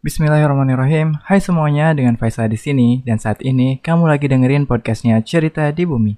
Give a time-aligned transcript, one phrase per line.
[0.00, 1.20] Bismillahirrahmanirrahim.
[1.28, 5.84] Hai semuanya, dengan Faisal di sini dan saat ini kamu lagi dengerin podcastnya Cerita di
[5.84, 6.16] Bumi.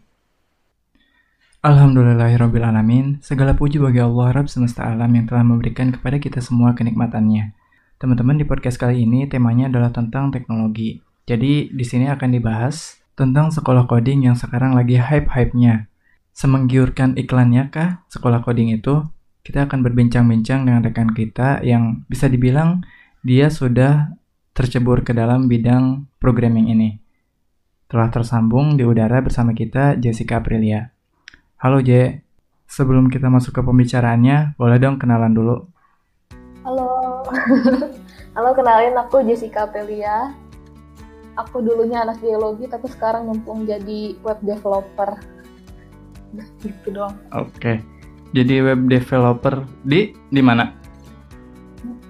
[1.67, 3.19] Alhamdulillahirrahmanirrahim.
[3.27, 7.59] Segala puji bagi Allah Rabb semesta alam yang telah memberikan kepada kita semua kenikmatannya.
[7.99, 11.03] Teman-teman di podcast kali ini temanya adalah tentang teknologi.
[11.27, 15.91] Jadi di sini akan dibahas tentang sekolah coding yang sekarang lagi hype-hype-nya.
[16.31, 19.03] Semenggiurkan iklannya kah sekolah coding itu?
[19.43, 22.87] Kita akan berbincang-bincang dengan rekan kita yang bisa dibilang
[23.23, 24.11] dia sudah
[24.51, 26.99] tercebur ke dalam bidang programming ini.
[27.87, 30.91] Telah tersambung di udara bersama kita Jessica Aprilia.
[31.63, 32.19] Halo J,
[32.67, 35.57] sebelum kita masuk ke pembicaraannya, boleh dong kenalan dulu.
[36.67, 37.23] Halo,
[38.35, 40.35] halo kenalin aku Jessica Aprilia.
[41.39, 45.15] Aku dulunya anak geologi tapi sekarang nyemplung jadi web developer.
[46.67, 47.15] gitu dong.
[47.31, 47.79] Oke.
[48.35, 50.75] Jadi web developer di di mana?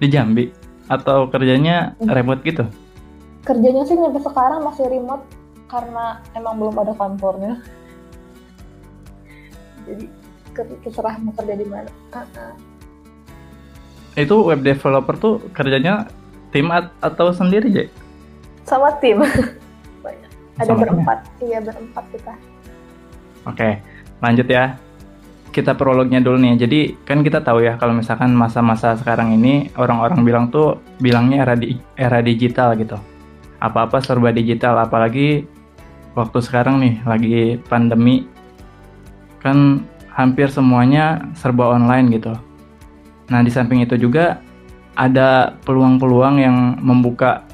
[0.01, 0.62] Di Jambi
[0.95, 2.63] atau kerjanya remote gitu?
[3.43, 5.25] Kerjanya sih sampai sekarang masih remote
[5.67, 7.59] karena emang belum ada kantornya.
[9.83, 10.05] Jadi
[10.85, 11.91] terserah mau kerja di mana.
[12.13, 12.53] Uh-uh.
[14.13, 16.07] Itu web developer tuh kerjanya
[16.53, 16.69] tim
[17.01, 17.87] atau sendiri, Jay?
[18.63, 19.19] Sama tim.
[20.05, 20.31] Banyak.
[20.61, 21.19] Ada Sama berempat.
[21.41, 22.33] Iya, berempat kita.
[23.43, 23.81] Oke,
[24.23, 24.79] lanjut ya
[25.53, 26.57] kita prolognya dulu nih.
[26.57, 31.53] Jadi kan kita tahu ya kalau misalkan masa-masa sekarang ini orang-orang bilang tuh bilangnya era
[31.53, 32.97] di era digital gitu.
[33.61, 35.45] Apa-apa serba digital apalagi
[36.17, 37.37] waktu sekarang nih lagi
[37.69, 38.25] pandemi
[39.39, 42.33] kan hampir semuanya serba online gitu.
[43.29, 44.41] Nah, di samping itu juga
[44.93, 47.45] ada peluang-peluang yang membuka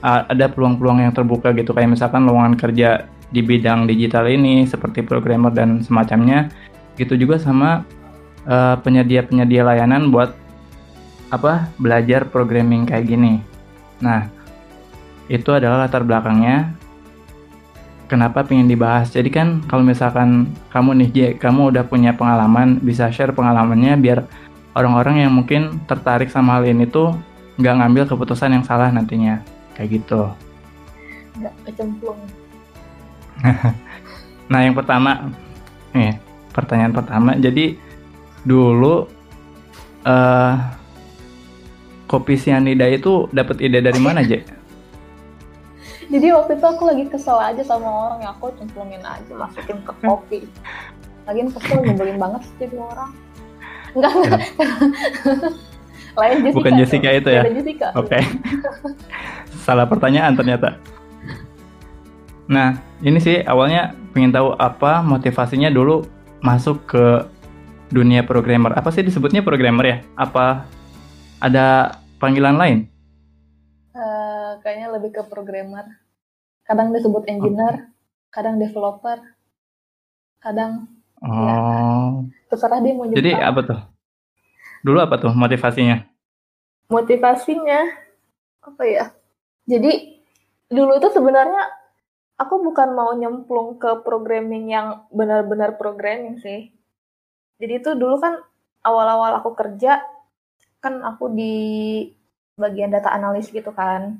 [0.00, 5.52] ada peluang-peluang yang terbuka gitu kayak misalkan lowongan kerja di bidang digital ini seperti programmer
[5.52, 6.48] dan semacamnya
[6.96, 7.84] gitu juga sama
[8.44, 10.32] penyedia penyedia-penyedia layanan buat
[11.30, 13.38] apa belajar programming kayak gini.
[14.02, 14.26] Nah,
[15.30, 16.74] itu adalah latar belakangnya
[18.10, 19.14] kenapa pengen dibahas.
[19.14, 24.26] Jadi kan kalau misalkan kamu nih J, kamu udah punya pengalaman, bisa share pengalamannya biar
[24.74, 27.14] orang-orang yang mungkin tertarik sama hal ini tuh
[27.62, 29.38] nggak ngambil keputusan yang salah nantinya.
[29.78, 30.34] Kayak gitu.
[31.38, 32.18] Nggak kecemplung.
[34.50, 35.30] nah yang pertama,
[35.94, 37.34] nih pertanyaan pertama.
[37.38, 37.78] Jadi
[38.46, 39.06] dulu
[40.06, 40.54] uh,
[42.10, 44.42] kopi sianida itu dapat ide dari mana, Je?
[46.12, 49.92] Jadi waktu itu aku lagi kesel aja sama orang yang aku cemplungin aja masukin ke
[50.02, 50.40] kopi.
[51.22, 53.10] Lagian kesel nyebelin banget sih jadi orang.
[53.94, 54.40] Enggak, enggak.
[56.20, 56.56] Lain Jessica.
[56.58, 57.42] Bukan Jessica itu ya?
[57.46, 57.88] Jessica.
[57.94, 58.18] Oke.
[58.18, 58.22] Okay.
[59.66, 60.82] Salah pertanyaan ternyata.
[62.50, 66.02] Nah, ini sih awalnya pengen tahu apa motivasinya dulu
[66.40, 67.04] masuk ke
[67.92, 68.72] dunia programmer.
[68.76, 69.96] Apa sih disebutnya programmer ya?
[70.16, 70.64] Apa
[71.40, 72.78] ada panggilan lain?
[73.92, 75.84] Uh, kayaknya lebih ke programmer.
[76.64, 78.30] Kadang disebut engineer, okay.
[78.30, 79.18] kadang developer,
[80.38, 80.86] kadang
[81.18, 81.42] ya, oh.
[81.42, 81.56] ya,
[82.46, 83.80] terserah dia mau Jadi apa tuh?
[84.86, 86.06] Dulu apa tuh motivasinya?
[86.86, 87.80] Motivasinya
[88.62, 89.04] apa ya?
[89.66, 90.22] Jadi
[90.70, 91.79] dulu itu sebenarnya
[92.40, 96.72] aku bukan mau nyemplung ke programming yang benar-benar programming sih.
[97.60, 98.40] Jadi itu dulu kan
[98.80, 100.00] awal-awal aku kerja
[100.80, 101.54] kan aku di
[102.56, 104.16] bagian data analis gitu kan.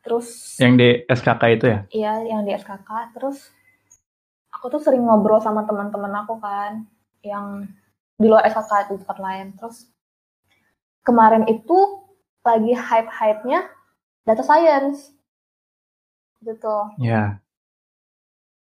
[0.00, 1.78] Terus yang di SKK itu ya?
[1.92, 3.12] Iya, yang di SKK.
[3.12, 3.52] Terus
[4.48, 6.88] aku tuh sering ngobrol sama teman-teman aku kan
[7.20, 7.68] yang
[8.16, 9.52] di luar SKK di tempat lain.
[9.60, 9.84] Terus
[11.04, 11.76] kemarin itu
[12.40, 13.68] lagi hype-hype-nya
[14.24, 15.15] data science
[16.46, 17.28] gitu ya yeah.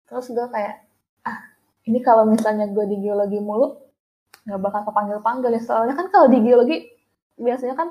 [0.09, 0.81] terus gue kayak
[1.25, 1.37] ah
[1.85, 3.77] ini kalau misalnya gue di geologi mulu
[4.45, 6.89] nggak bakal kepanggil panggil ya soalnya kan kalau di geologi
[7.37, 7.89] biasanya kan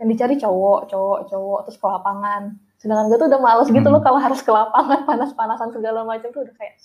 [0.00, 2.42] yang dicari cowok cowok cowok terus ke lapangan
[2.80, 3.94] sedangkan gue tuh udah males gitu hmm.
[3.96, 6.80] loh kalau harus ke lapangan panas-panasan segala macam tuh udah kayak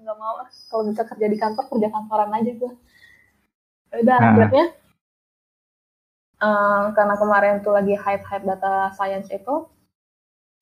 [0.00, 0.40] nggak mau
[0.70, 2.72] kalau bisa kerja di kantor kerja kantoran aja gue
[3.90, 4.28] ya udah nah.
[4.32, 4.66] akhirnya
[6.40, 9.66] uh, karena kemarin tuh lagi hype-hype data science itu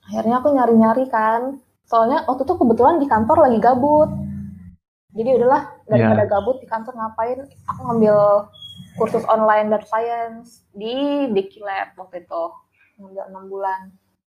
[0.09, 1.61] akhirnya aku nyari-nyari kan.
[1.85, 4.11] Soalnya waktu itu kebetulan di kantor lagi gabut.
[5.13, 6.31] Jadi udahlah daripada yeah.
[6.33, 7.39] gabut di kantor ngapain?
[7.69, 8.17] Aku ngambil
[8.97, 12.43] kursus online data science di Diki Lab waktu itu.
[13.01, 13.81] Ngambil enam bulan.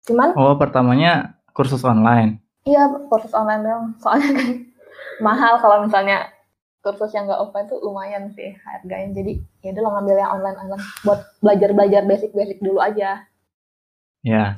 [0.07, 2.43] Cuman oh pertamanya kursus online?
[2.67, 4.49] Iya kursus online dong soalnya kan
[5.27, 6.29] mahal kalau misalnya
[6.81, 9.11] kursus yang nggak offline tuh lumayan sih harganya.
[9.11, 13.27] Jadi ya udah ngambil yang online online buat belajar belajar basic basic dulu aja.
[14.23, 14.31] Ya.
[14.31, 14.51] yeah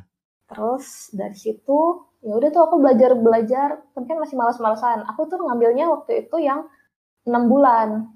[0.52, 3.68] terus dari situ ya udah tuh aku belajar belajar.
[3.92, 5.02] Kan masih malas-malasan.
[5.10, 6.70] Aku tuh ngambilnya waktu itu yang
[7.26, 8.08] enam bulan.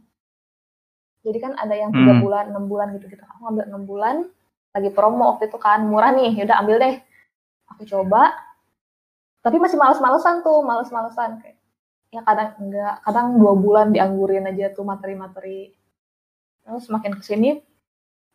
[1.26, 2.22] Jadi kan ada yang tiga hmm.
[2.22, 3.22] bulan enam bulan gitu gitu.
[3.26, 4.16] Aku ngambil enam bulan
[4.70, 5.82] lagi promo waktu itu kan.
[5.90, 6.38] Murah nih.
[6.38, 6.94] Yaudah ambil deh.
[7.74, 8.30] Aku coba.
[9.42, 11.58] Tapi masih males-malesan tuh males-malesan kayak
[12.14, 12.94] ya kadang enggak.
[13.02, 15.74] Kadang dua bulan dianggurin aja tuh materi-materi.
[16.62, 17.58] Terus makin ke sini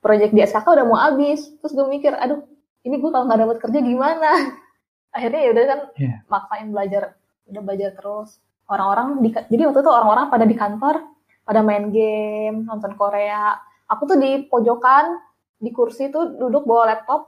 [0.04, 1.48] proyek di SKK udah mau habis.
[1.64, 2.44] Terus gue mikir aduh
[2.82, 4.32] ini gue kalau nggak dapat kerja gimana?
[5.16, 6.16] Akhirnya ya udah kan Iya.
[6.26, 7.04] maksain belajar
[7.46, 8.30] udah belajar terus.
[8.66, 10.96] Orang-orang di jadi waktu itu orang-orang pada di kantor
[11.44, 13.60] pada main game nonton Korea.
[13.92, 15.20] Aku tuh di pojokan
[15.60, 17.28] di kursi tuh duduk bawa laptop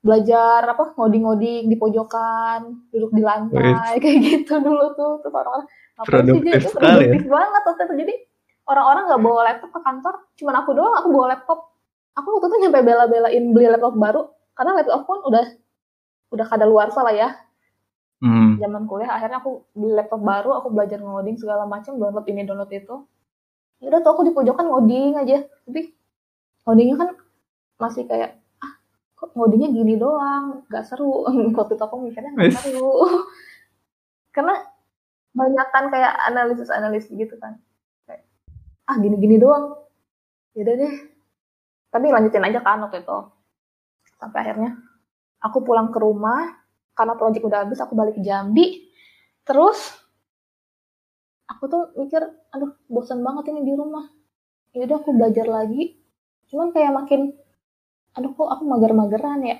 [0.00, 5.66] belajar apa ngoding-ngoding di pojokan duduk di lantai kayak gitu dulu tuh terus orang-orang.
[5.66, 6.94] "Ngapain sih, Produktif Dia?" sekali ya.
[7.10, 7.94] produktif banget waktu itu.
[8.06, 8.14] Jadi
[8.66, 11.58] orang-orang nggak bawa laptop ke kantor cuman aku doang aku bawa laptop.
[12.14, 14.22] Aku waktu itu nyampe bela-belain beli laptop baru
[14.56, 15.44] karena laptop pun udah
[16.32, 17.30] udah kada luar lah ya.
[18.16, 18.56] Hmm.
[18.56, 22.72] zaman kuliah akhirnya aku beli laptop baru aku belajar ngoding segala macam download ini download
[22.72, 23.04] itu.
[23.76, 25.44] Ya udah tuh aku di pojokan ngoding aja.
[25.68, 25.92] Tapi
[26.64, 27.08] ngodingnya kan
[27.76, 28.72] masih kayak ah
[29.20, 30.64] kok ngodingnya gini doang?
[30.64, 31.28] Nggak seru.
[31.60, 33.04] Waktu itu aku mikirnya nggak seru.
[34.34, 34.64] Karena
[35.36, 37.60] banyak kan kayak analisis analisis gitu kan.
[38.08, 38.24] Kayak
[38.88, 39.76] ah gini gini doang.
[40.56, 40.94] Ya udah deh.
[41.92, 43.35] Tapi lanjutin aja kan waktu itu
[44.26, 44.70] sampai akhirnya
[45.38, 46.50] aku pulang ke rumah
[46.98, 48.90] karena project udah habis aku balik ke Jambi.
[49.46, 49.78] Terus
[51.46, 54.10] aku tuh mikir aduh bosan banget ini di rumah.
[54.74, 55.94] Ya udah aku belajar lagi.
[56.50, 57.30] Cuman kayak makin
[58.18, 59.56] aduh kok aku mager-mageran ya?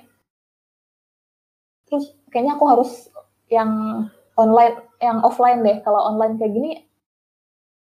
[1.87, 3.07] Terus kayaknya aku harus
[3.47, 3.71] yang
[4.35, 5.79] online yang offline deh.
[5.87, 6.71] Kalau online kayak gini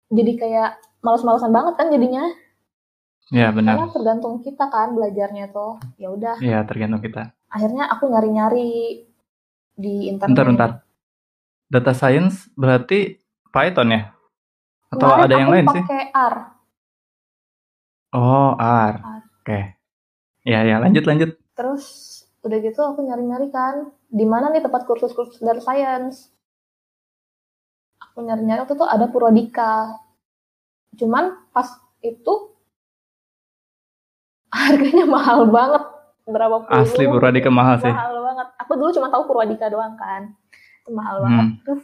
[0.08, 0.70] jadi kayak
[1.04, 2.24] males-malesan banget kan jadinya
[3.28, 3.76] Ya benar.
[3.76, 7.36] karena tergantung kita kan belajarnya tuh ya udah Iya tergantung kita.
[7.46, 9.04] akhirnya aku nyari-nyari
[9.74, 10.70] di internet Bentar bentar.
[11.68, 14.02] Data science berarti Python ya?
[14.88, 15.82] Atau Kemarin ada yang lain sih?
[15.84, 16.34] pakai R
[18.10, 18.94] Oh R.
[18.96, 19.20] R.
[19.38, 19.60] Oke.
[20.42, 21.30] Ya ya lanjut lanjut.
[21.52, 21.84] terus
[22.40, 23.74] udah gitu aku nyari-nyari kan
[24.06, 26.30] di mana nih tempat kursus-kursus data science
[27.98, 29.98] aku nyari-nyari waktu itu ada Purwadika
[30.94, 31.66] cuman pas
[32.00, 32.54] itu
[34.68, 35.82] harganya mahal banget.
[36.24, 37.88] Berapa puluh Asli Purwadika mahal sih.
[37.88, 38.46] mahal banget.
[38.60, 40.36] Aku dulu cuma tahu Purwadika doang kan.
[40.82, 41.24] Itu mahal Hmm.
[41.24, 41.46] banget.
[41.64, 41.82] Terus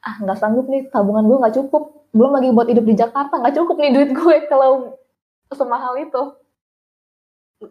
[0.00, 0.88] ah nggak sanggup nih.
[0.88, 1.82] Tabungan gue nggak cukup.
[2.10, 3.36] Belum lagi buat hidup di Jakarta.
[3.36, 4.96] Nggak cukup nih duit gue kalau
[5.50, 6.22] semahal itu.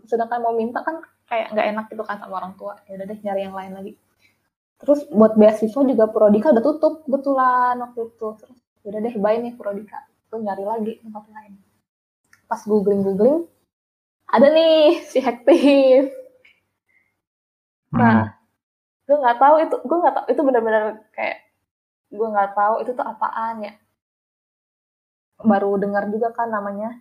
[0.03, 2.77] Sedangkan mau minta kan kayak nggak enak gitu kan sama orang tua.
[2.85, 3.93] Ya udah deh nyari yang lain lagi.
[4.77, 8.27] Terus buat beasiswa juga Prodika udah tutup kebetulan waktu itu.
[8.37, 11.53] Terus ya udah deh bye nih Prodika terus nyari lagi tempat lain.
[12.43, 13.45] Pas googling googling
[14.27, 16.23] ada nih si Hektif
[17.93, 18.01] Hmm.
[18.01, 18.25] Nah,
[19.05, 20.83] gue nggak tahu itu, gue nggak tahu itu benar-benar
[21.13, 21.37] kayak
[22.09, 23.73] gue nggak tahu itu tuh apaan ya.
[25.45, 26.97] Baru dengar juga kan namanya.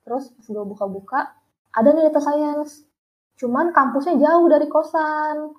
[0.00, 1.36] Terus pas gue buka-buka,
[1.76, 2.88] ada nih data science.
[3.36, 5.52] Cuman kampusnya jauh dari kosan.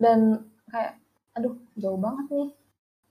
[0.00, 0.96] Dan kayak,
[1.36, 2.48] aduh jauh banget nih.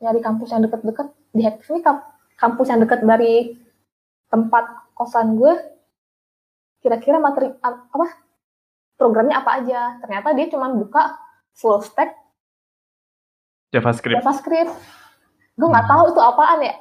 [0.01, 1.07] Nyari kampus yang deket-deket.
[1.33, 2.09] Di Hektif ini kamp-
[2.41, 3.53] kampus yang deket dari
[4.33, 4.65] tempat
[4.97, 5.53] kosan gue.
[6.83, 8.07] Kira-kira materi apa
[8.99, 10.03] programnya apa aja.
[10.03, 11.15] Ternyata dia cuma buka
[11.55, 12.11] full stack
[13.73, 14.21] JavaScript.
[14.21, 14.73] JavaScript.
[15.57, 16.75] Gue nggak tahu itu apaan ya.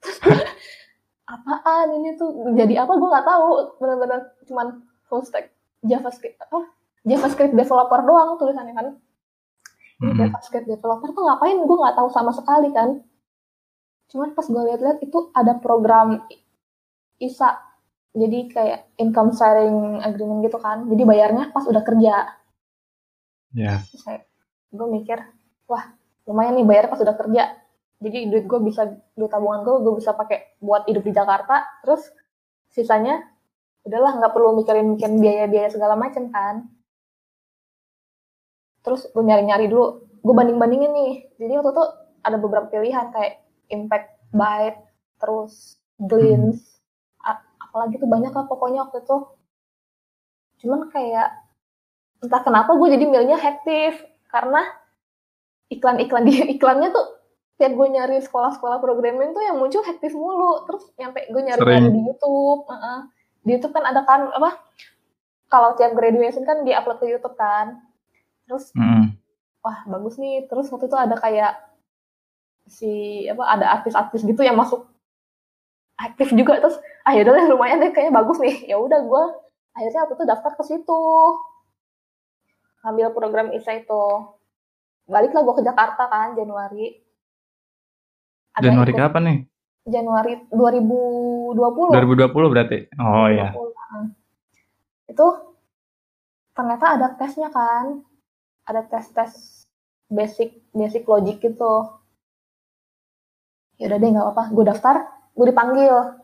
[1.32, 3.48] apaan ini tuh jadi apa gue nggak tahu.
[3.80, 4.62] Benar-benar cuma
[5.08, 5.48] full stack
[5.80, 6.36] JavaScript.
[6.52, 6.68] Oh,
[7.08, 8.86] JavaScript developer doang tulisannya kan.
[10.00, 10.16] Mm-mm.
[10.16, 11.56] JavaScript developer tuh ngapain?
[11.56, 13.00] Gue nggak tahu sama sekali kan.
[14.12, 16.20] Cuman pas gue lihat-lihat itu ada program
[17.16, 17.69] ISA.
[18.10, 20.86] Jadi kayak income sharing agreement gitu kan.
[20.90, 22.14] Jadi bayarnya pas udah kerja.
[23.54, 23.82] Ya.
[24.06, 24.30] Kayak
[24.70, 25.18] gue mikir
[25.66, 25.94] wah
[26.30, 27.58] lumayan nih bayar pas udah kerja
[28.00, 28.86] jadi duit gue bisa
[29.18, 32.06] duit tabungan gue gue bisa pakai buat hidup di Jakarta terus
[32.70, 33.18] sisanya
[33.82, 36.70] udahlah nggak perlu mikirin mikirin biaya-biaya segala macam kan
[38.86, 41.12] terus gue nyari-nyari dulu gue banding-bandingin nih
[41.42, 41.84] jadi waktu itu
[42.22, 43.42] ada beberapa pilihan kayak
[43.74, 44.80] impact byte
[45.18, 46.69] terus glints a-
[47.70, 49.16] apalagi tuh banyak lah pokoknya waktu itu
[50.66, 51.38] cuman kayak
[52.20, 54.66] entah kenapa gue jadi milihnya hektif karena
[55.70, 57.06] iklan-iklan di iklannya tuh
[57.62, 61.94] tiap gue nyari sekolah-sekolah programming tuh yang muncul hektif mulu terus nyampe gue Sering.
[61.94, 62.98] di YouTube Heeh.
[63.46, 64.58] di YouTube kan ada kan apa
[65.46, 67.78] kalau tiap graduation kan di upload ke YouTube kan
[68.50, 69.14] terus Mm-mm.
[69.62, 71.52] wah bagus nih terus waktu itu ada kayak
[72.66, 74.88] si apa ada artis-artis gitu yang masuk
[76.00, 78.56] aktif juga terus ah yaudah deh lumayan deh kayaknya bagus nih.
[78.64, 79.24] Ya udah gue
[79.76, 81.02] akhirnya waktu itu daftar ke situ.
[82.80, 84.04] Ngambil program ISA itu.
[85.04, 86.96] Baliklah gue ke Jakarta kan Januari.
[88.56, 89.38] Ada Januari ikut- kapan nih?
[89.80, 91.56] Januari 2020
[91.92, 92.78] 2020 berarti.
[93.00, 93.52] Oh ya.
[93.52, 94.04] 2020, heeh.
[95.10, 95.26] itu
[96.54, 98.00] ternyata ada tesnya kan.
[98.64, 99.66] Ada tes-tes
[100.06, 102.00] basic basic logic gitu.
[103.80, 104.44] Ya udah deh nggak apa-apa.
[104.52, 104.96] Gue daftar
[105.40, 106.20] gue dipanggil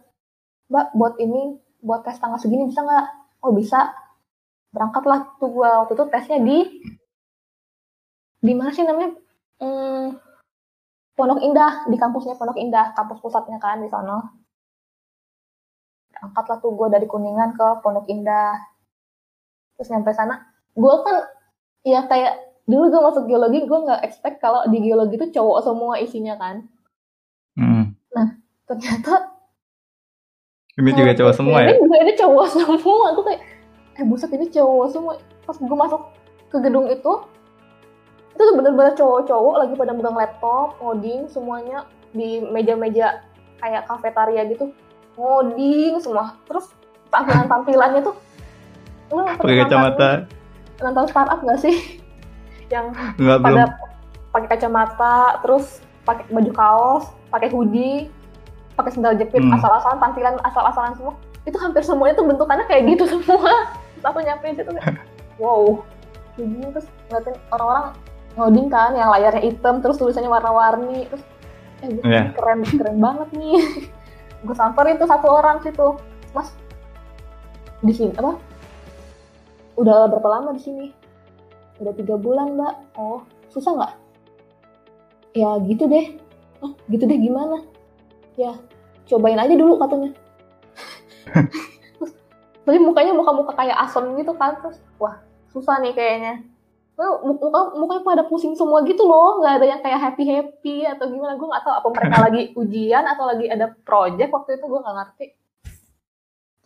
[0.68, 3.06] mbak buat ini buat tes tanggal segini bisa nggak?
[3.40, 3.96] Oh bisa.
[4.76, 6.58] Berangkatlah tuh gue waktu itu tesnya di
[8.44, 9.16] di mana sih namanya?
[9.56, 10.20] Hmm,
[11.16, 14.20] Pondok Indah di kampusnya Pondok Indah kampus pusatnya kan di sana.
[16.12, 18.60] Berangkatlah tuh gue dari Kuningan ke Pondok Indah.
[19.80, 20.44] Terus nyampe sana
[20.76, 21.16] gue kan
[21.88, 25.94] ya kayak dulu gue masuk geologi gue nggak expect kalau di geologi itu cowok semua
[25.96, 26.68] isinya kan
[28.66, 29.32] ternyata
[30.76, 31.72] Ini juga cowok semua ya?
[31.72, 33.06] ini ini cowok semua.
[33.10, 33.40] Gue kayak
[33.96, 35.12] eh buset ini cowok semua.
[35.42, 36.02] Pas gue masuk
[36.46, 37.12] ke gedung itu
[38.28, 43.24] itu tuh bener-bener cowok-cowok lagi pada megang laptop ngoding semuanya di meja-meja
[43.56, 44.68] kayak kafetaria gitu.
[45.16, 46.36] Ngoding semua.
[46.44, 46.68] Terus
[47.08, 48.16] tampilan tampilannya tuh
[49.08, 50.10] lu Pakai kacamata.
[50.76, 52.02] nonton- startup gak sih?
[52.68, 53.40] Yang belum.
[53.40, 53.64] pada
[54.28, 58.12] pakai kacamata terus pakai baju kaos pakai hoodie
[58.76, 59.56] pakai sendal jepit Hmm.
[59.56, 61.14] asal-asalan tampilan asal-asalan semua.
[61.42, 63.52] Itu hampir semuanya tuh bentukannya kayak gitu semua.
[63.98, 65.00] Satu nyampe situ kayak
[65.42, 65.80] wow.
[66.36, 67.86] Kayak gini terus ngeliatin orang-orang
[68.36, 71.24] ngoding kan yang layarnya hitam terus tulisannya warna-warni terus
[71.80, 72.32] eh gue Iya.
[72.32, 73.56] keren keren banget nih.
[74.44, 75.96] Gue samperin tuh satu orang situ.
[76.30, 76.52] Mas
[77.80, 78.36] di sini apa?
[79.74, 80.86] Udah berapa lama di sini?
[81.78, 82.74] Udah tiga bulan mbak.
[82.96, 83.92] Oh susah nggak?
[85.32, 86.20] Ya gitu deh.
[86.60, 87.64] Oh gitu deh gimana
[88.36, 88.52] ya
[89.08, 90.10] cobain aja dulu katanya.
[91.96, 92.12] Terus
[92.66, 95.22] tapi mukanya muka-muka kayak asem gitu kan terus wah
[95.54, 96.42] susah nih kayaknya.
[96.96, 101.36] Muka mukanya pada pusing semua gitu loh nggak ada yang kayak happy happy atau gimana
[101.36, 104.96] gue nggak tahu apa mereka lagi ujian atau lagi ada project waktu itu gue nggak
[104.96, 105.26] ngerti.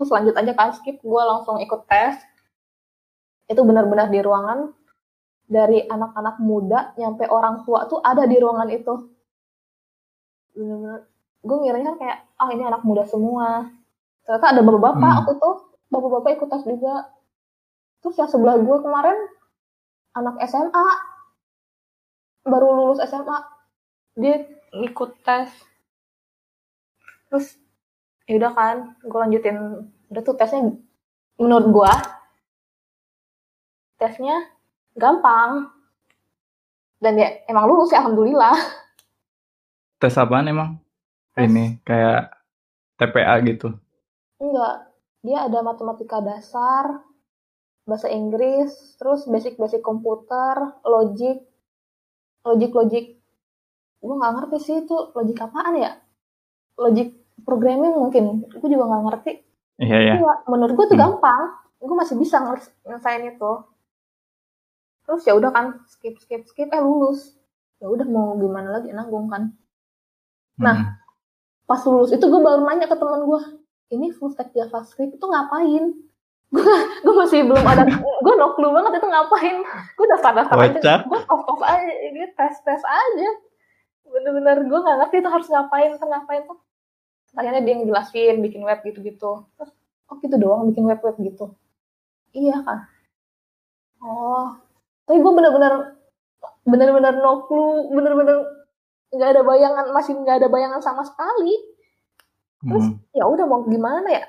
[0.01, 2.17] Terus lanjut aja kan skip gue langsung ikut tes.
[3.51, 4.73] Itu benar-benar di ruangan
[5.51, 8.95] dari anak-anak muda nyampe orang tua tuh ada di ruangan itu.
[10.55, 11.10] Bener-bener
[11.41, 13.69] gue ngiranya kan kayak ah ini anak muda semua.
[14.25, 15.17] Ternyata ada bapak-bapak Hmm.
[15.25, 15.51] waktu itu
[15.89, 16.95] bapak-bapak ikut tes juga.
[18.01, 19.17] Terus yang sebelah gue kemarin
[20.17, 20.87] anak SMA
[22.45, 23.37] baru lulus SMA
[24.17, 24.45] dia
[24.77, 25.49] ikut tes.
[27.29, 27.57] Terus
[28.29, 29.57] ya udah kan gue lanjutin.
[30.11, 30.75] Udah tuh tesnya
[31.39, 31.93] menurut gue
[33.97, 34.37] tesnya
[34.97, 35.73] gampang.
[37.01, 38.53] Dan ya emang lulus ya alhamdulillah.
[39.97, 40.77] Tes apaan emang?
[41.37, 42.21] Ini kayak
[42.97, 43.69] TPA gitu.
[44.37, 44.91] enggak.
[45.21, 47.05] Dia ada matematika dasar
[47.85, 51.43] bahasa Inggris terus basic-basic komputer logic
[52.41, 53.05] logic logic
[54.01, 55.93] gue nggak ngerti sih itu logic apaan ya?
[56.81, 57.13] Logic
[57.45, 58.49] programming mungkin.
[58.49, 59.33] Gue juga nggak ngerti.
[59.81, 60.15] Iya ya.
[60.21, 61.05] Iya, menurut gue tuh Hmm.
[61.21, 61.43] gampang.
[61.81, 63.53] Gue masih bisa ngeles- nyelesain itu.
[65.05, 67.37] Terus ya udah kan skip skip skip eh lulus.
[67.81, 68.89] Ya udah mau gimana lagi?
[68.93, 69.53] Nanggung kan.
[70.61, 71.00] Nah, Hmm.
[71.71, 73.43] Pas lulus itu gue baru nanya ke teman gue
[73.95, 75.95] ini full stack JavaScript itu ngapain?
[76.51, 76.67] Gue
[77.07, 79.57] gue masih belum ada gue no clue banget itu ngapain.
[79.95, 83.31] Gue daftar daftar aja gue tos tos aja ini tes tes aja.
[84.03, 86.59] Bener-bener gue nggak ngerti itu harus ngapain tuh ngapain tuh.
[87.39, 89.47] Akhirnya dia ngejelasin bikin web gitu-gitu.
[89.55, 89.71] Terus
[90.11, 91.55] oh gitu doang bikin web web gitu.
[92.35, 92.91] Iya kan
[94.03, 94.59] oh.
[95.07, 95.99] Tapi gue bener-bener
[96.67, 98.60] bener-bener no clue bener-bener
[99.11, 101.55] nggak ada bayangan masih nggak ada bayangan sama sekali.
[102.61, 103.01] Terus Hmm.
[103.11, 104.25] ya udah mau gimana ya?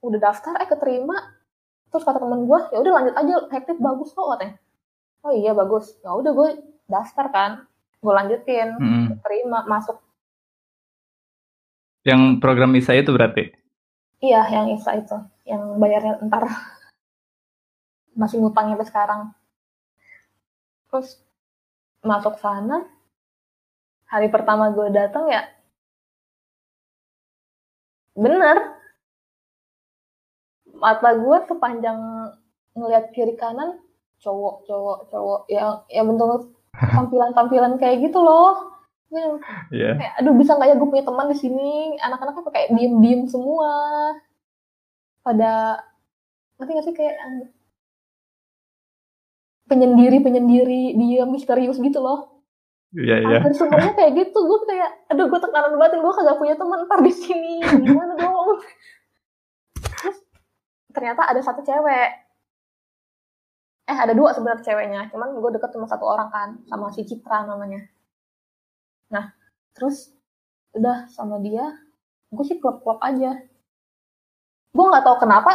[0.00, 1.16] Udah daftar eh keterima.
[1.88, 4.56] Terus kata temen gue ya udah lanjut aja hektik bagus kok katanya.
[5.22, 5.98] Oh iya bagus.
[6.00, 6.48] Ya udah gue
[6.86, 7.52] daftar kan
[7.98, 9.06] gue lanjutin Hmm.
[9.20, 10.00] terima masuk.
[12.02, 13.54] Yang program ISA itu berarti?
[14.22, 16.46] iya yang ISA itu yang bayarnya ntar.
[18.14, 19.20] Masih ngutang sampai sekarang.
[20.86, 21.18] Terus
[22.02, 22.86] masuk sana
[24.12, 25.48] hari pertama gue datang ya
[28.12, 28.76] bener.
[30.76, 31.98] Mata gue sepanjang
[32.76, 33.80] ngelihat kiri kanan
[34.20, 35.40] cowok cowok cowok.
[35.48, 36.52] Yang yang bentuk
[36.96, 38.76] tampilan tampilan kayak gitu loh.
[39.08, 39.40] Gue
[39.72, 39.96] Iya.
[39.96, 41.96] kayak aduh bisa nggak ya gue punya teman di sini?
[42.00, 43.72] Anak-anaknya kayak diem diem semua.
[45.22, 45.80] Pada
[46.58, 47.16] ngerti nggak sih kayak
[49.70, 52.31] penyendiri penyendiri dia misterius gitu loh
[52.92, 53.38] Iya iya.
[53.56, 54.38] semuanya kayak gitu.
[54.44, 57.64] Gue kayak aduh gue tekanan batin gue kagak punya teman ntar di sini.
[57.64, 58.60] Gimana dong?
[59.80, 60.18] Terus
[60.92, 62.10] ternyata ada satu cewek.
[63.88, 67.48] Eh ada dua sebenarnya ceweknya cuman gue deket sama satu orang kan sama si Citra
[67.48, 67.80] namanya.
[69.08, 69.32] Nah
[69.72, 70.12] terus
[70.76, 71.64] udah sama dia
[72.28, 73.40] gue sih klop aja.
[74.72, 75.52] Gue nggak tahu kenapa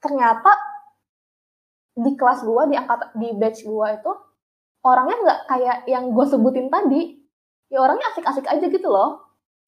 [0.00, 0.52] ternyata
[1.92, 4.12] di kelas gue di angkat di batch gue itu
[4.82, 7.16] orangnya nggak kayak yang gue sebutin tadi.
[7.68, 9.24] Ya orangnya asik-asik aja gitu loh.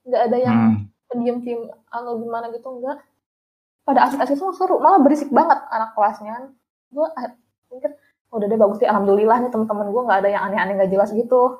[0.06, 0.76] Nggak ada yang Hmm.
[1.10, 2.48] pendiam-pendiam atau gimana?
[2.54, 3.02] gitu enggak
[3.82, 6.54] pada asik-asik semua seru malah berisik banget anak kelasnya.
[6.94, 7.06] Gue
[7.70, 7.90] mikir
[8.30, 11.10] "Oh, udah deh bagus sih alhamdulillah nih teman-teman gue nggak ada yang aneh-aneh nggak jelas
[11.10, 11.58] gitu.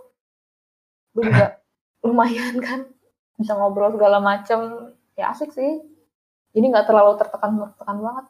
[1.10, 1.58] Gue juga
[2.06, 2.80] lumayan kan
[3.34, 4.94] bisa ngobrol segala macem.
[5.18, 5.82] Ya asik sih.
[6.54, 8.26] Jadi nggak terlalu tertekan tertekan banget.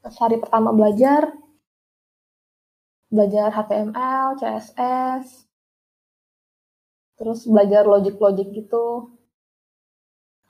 [0.00, 1.28] Terus hari pertama belajar
[3.10, 5.26] belajar HTML, CSS,
[7.18, 9.10] terus belajar logic-logic gitu.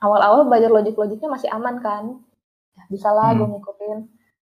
[0.01, 2.03] Awal-awal belajar logic-logicnya masih aman kan,
[2.77, 3.53] ya, bisa lah gue Hmm.
[3.57, 3.99] ngikutin.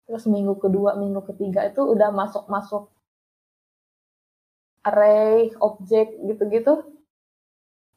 [0.09, 2.89] Terus minggu kedua, minggu ketiga itu udah masuk-masuk
[4.89, 6.75] array, objek gitu-gitu.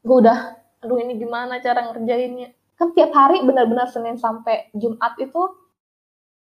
[0.03, 0.38] Gue udah,
[0.84, 2.51] aduh ini gimana cara ngerjainnya.
[2.75, 5.41] Kan tiap hari benar-benar Senin sampai Jumat itu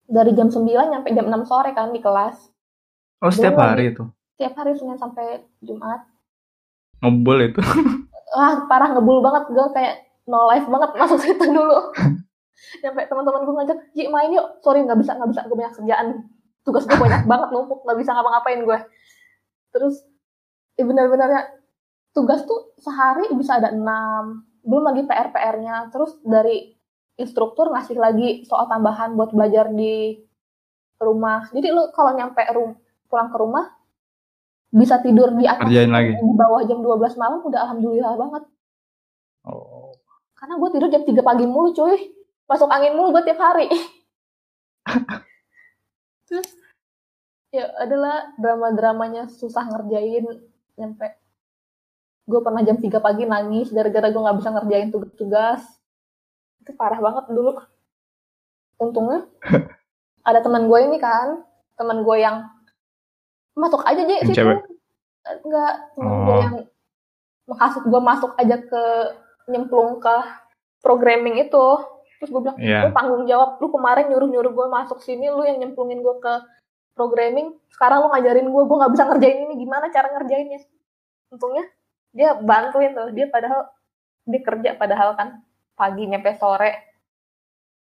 [0.09, 2.37] dari jam 9 sampai jam 6 sore kan di kelas.
[3.19, 4.05] Oh, setiap Belum hari itu.
[4.39, 6.07] Tiap hari Senin sampai Jumat.
[7.03, 7.61] Ngebul itu.
[8.39, 9.51] Wah, parah ngebul banget.
[9.51, 11.91] Gue kayak no life banget masuk situ dulu.
[12.83, 14.63] sampai teman-teman gue ngajak, Ji main yuk.
[14.63, 15.43] Sorry, nggak bisa, nggak bisa.
[15.51, 16.07] Gue banyak kerjaan.
[16.63, 17.83] Tugas gue banyak banget numpuk.
[17.83, 18.79] Nggak bisa ngapa-ngapain gue.
[19.75, 19.95] Terus,
[20.79, 21.43] ya benar-benar ya,
[22.15, 23.83] tugas tuh sehari bisa ada 6.
[24.63, 25.91] Belum lagi PR-PR-nya.
[25.91, 26.71] Terus dari
[27.19, 30.15] instruktur ngasih lagi soal tambahan buat belajar di
[31.03, 31.51] rumah.
[31.51, 33.67] Jadi lu kalau nyampe rum pulang ke rumah
[34.69, 36.13] bisa tidur di atas Kerjain lagi.
[36.21, 38.43] di bawah jam 12 malam udah alhamdulillah banget.
[39.49, 39.97] Oh.
[40.37, 41.97] Karena gue tidur jam 3 pagi mulu cuy.
[42.45, 43.73] Masuk angin mulu gue tiap hari.
[46.29, 46.49] Terus
[47.49, 50.29] ya adalah drama-dramanya susah ngerjain
[50.77, 51.17] nyampe
[52.29, 55.65] gue pernah jam 3 pagi nangis gara-gara gue nggak bisa ngerjain tugas-tugas
[56.61, 57.57] itu parah banget dulu
[58.77, 59.25] untungnya
[60.29, 61.41] ada teman gue ini kan
[61.81, 62.45] teman gue yang
[63.55, 64.37] masuk aja aja situ.
[64.37, 64.59] cewek?
[65.29, 65.75] enggak.
[65.93, 66.41] Teman gue Oh.
[66.41, 66.57] yang
[67.49, 68.83] makasih gue masuk aja ke
[69.49, 70.17] nyemplung ke
[70.81, 71.67] programming itu.
[72.19, 72.89] Terus gue bilang Iya.
[72.89, 73.61] lu tanggung jawab.
[73.61, 76.35] Lu kemarin nyuruh nyuruh gue masuk sini lu yang nyemplungin gue ke
[76.93, 77.55] programming.
[77.71, 79.55] Sekarang lu ngajarin gue gue nggak bisa ngerjain ini.
[79.59, 80.61] Gimana cara ngerjainnya?
[81.31, 81.65] Untungnya
[82.13, 83.13] dia bantuin tuh.
[83.13, 83.69] Dia padahal
[84.29, 85.29] dia kerja padahal kan
[85.77, 86.73] pagi nyampe sore.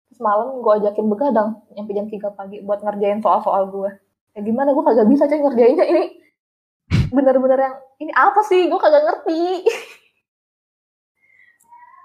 [0.09, 3.91] Terus malam gue ajakin begadang nyampe jam 3 pagi buat ngerjain soal-soal gue
[4.31, 6.03] ya gimana gue kagak bisa coy ngerjainnya ini
[7.11, 9.41] bener-bener yang ini apa sih gue kagak ngerti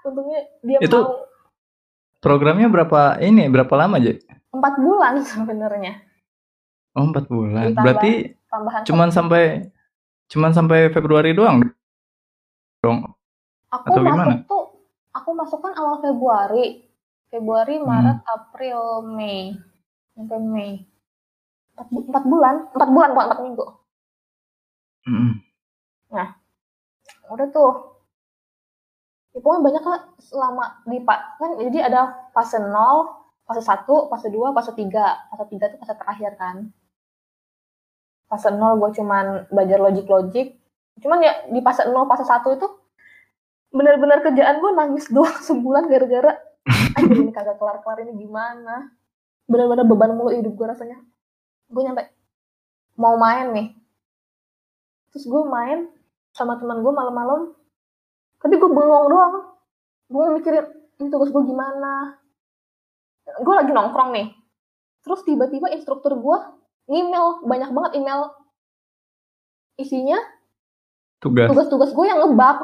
[0.06, 1.24] untungnya dia Itu mau
[2.16, 3.46] Programnya berapa ini?
[3.46, 4.12] Berapa lama aja?
[4.50, 6.00] empat bulan sebenarnya
[6.90, 7.70] Oh, empat bulan.
[7.70, 8.10] Ditambah Berarti
[8.48, 9.42] tambahan cuman sampai
[10.26, 11.60] cuman sampai Februari doang
[12.80, 13.04] dong.
[13.68, 14.32] aku atau masuk gimana?
[14.42, 14.64] tuh
[15.12, 16.64] aku masuk kan awal Februari
[17.28, 17.84] Februari Hmm.
[17.84, 19.54] Maret April Mei
[20.10, 20.72] sampai Mei
[21.76, 22.54] empat, bu- empat bulan.
[22.72, 23.66] Empat bulan bukan empat minggu.
[25.06, 25.32] Mm-mm.
[27.26, 27.72] udah tuh.
[29.36, 31.20] Ya, pokoknya banyak lah selama di pak.
[31.36, 32.72] Kan jadi ada fase 0
[33.46, 36.56] fase 1 fase 2 fase 3 fase 3 itu fase terakhir kan.
[38.26, 40.56] Fase 0 gue cuman belajar logik-logik.
[41.04, 42.66] Cuman ya di fase 0 fase 1 itu
[43.70, 46.32] bener-bener kerjaan gue nangis doang sebulan gara-gara
[46.96, 48.88] anjir ini kagak kelar-kelar ini gimana?
[49.46, 50.98] Bener-bener beban mulu hidup gue rasanya
[51.70, 52.02] gue nyampe
[52.96, 53.68] mau main nih.
[55.12, 55.88] Terus gue main
[56.32, 57.52] sama teman gue malam-malam.
[58.40, 59.34] Tapi gue bengong doang.
[60.06, 60.66] Gue mikirin
[61.02, 62.16] ini tugas gue gimana?
[63.42, 64.28] Gue lagi nongkrong nih.
[65.04, 66.38] Terus tiba-tiba instruktur gue
[66.90, 68.32] email banyak banget email.
[69.76, 70.16] Isinya
[71.20, 71.48] Tugas.
[71.48, 72.58] tugas-tugas gue yang ngebug.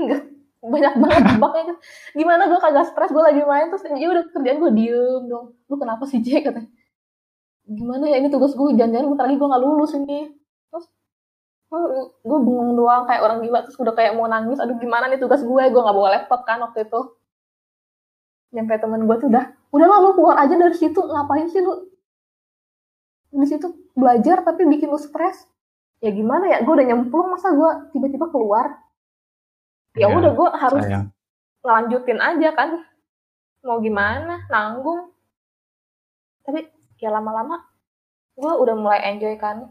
[0.00, 0.22] Nggak,
[0.60, 1.74] banyak banget bugnya
[2.12, 5.56] gimana gue kagak stres gue lagi main terus ya udah kerjaan gue diem dong.
[5.68, 6.48] Lu kenapa sih Jack?
[6.48, 6.68] katanya
[7.70, 10.34] gimana ya ini tugas gue jangan-jangan bentar lagi gue nggak lulus ini.
[10.66, 10.86] Terus
[12.26, 15.46] gue bengong doang kayak orang gila terus udah kayak mau nangis aduh gimana nih tugas
[15.46, 17.00] gue gue nggak bawa laptop kan waktu itu.
[18.50, 21.86] Nyampe temen gue tuh udah udah lah lu keluar aja dari situ ngapain sih lu?
[23.30, 25.46] Di situ belajar tapi bikin lu stres.
[26.02, 28.82] Ya gimana ya gue udah nyemplung masa gue tiba-tiba keluar?
[29.94, 31.06] Ya Iya, udah gue harus Sayang.
[31.62, 32.68] ngelanjutin aja kan.
[33.62, 35.14] Mau gimana nanggung.
[36.42, 37.64] Tapi ya lama-lama
[38.40, 39.68] gue udah mulai enjoy kan.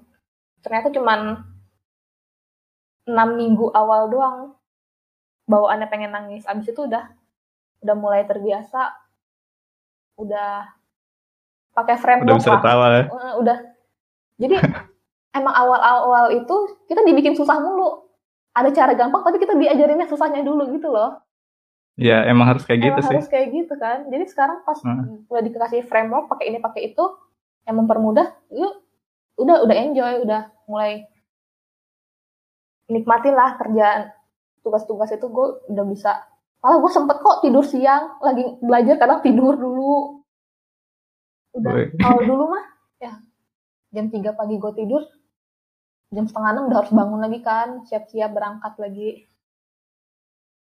[0.62, 1.42] Ternyata cuman
[3.10, 4.54] enam minggu awal doang.
[5.50, 6.46] Bawaannya pengen nangis.
[6.46, 7.10] Abis itu udah
[7.82, 8.94] udah mulai terbiasa.
[10.20, 10.70] Udah
[11.74, 13.04] pakai Udah framework bisa ketawa ya.
[13.42, 13.58] Udah.
[14.38, 14.56] Jadi
[15.38, 18.06] emang awal-awal itu kita dibikin susah mulu.
[18.54, 21.29] Ada cara gampang tapi kita diajarinnya susahnya dulu gitu loh
[22.00, 23.16] Ya emang harus kayak gitu emang sih.
[23.20, 24.08] harus kayak gitu kan.
[24.08, 25.28] Jadi sekarang pas Hmm.
[25.28, 27.04] udah dikasih framework pakai ini pakai itu
[27.68, 28.74] yang mempermudah yuk
[29.36, 31.04] udah udah enjoy udah mulai
[32.88, 34.16] nikmatin lah kerjaan.
[34.64, 36.24] Tugas-tugas itu gue udah bisa.
[36.60, 40.24] Malah gue sempet kok tidur siang lagi belajar kadang tidur dulu.
[41.56, 42.66] Udah kalau dulu mah
[43.00, 43.20] ya
[43.92, 45.04] jam 3 pagi gue tidur
[46.10, 49.10] jam setengah enam udah harus bangun lagi kan siap-siap berangkat lagi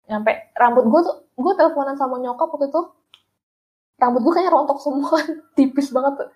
[0.03, 2.81] nyampe rambut gue tuh gue teleponan sama nyokap waktu itu.
[3.99, 5.17] Rambut gue kayaknya rontok semua
[5.57, 6.29] tipis banget tuh.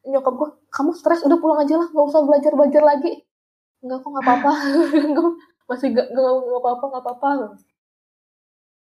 [0.00, 3.12] nyokap gue kamu stres udah pulang aja lah nggak usah belajar belajar lagi.
[3.84, 4.52] Nggak kok nggak apa-apa.
[5.16, 5.30] Gua
[5.70, 7.28] masih gak nggak nggak apa-apa nggak apa-apa.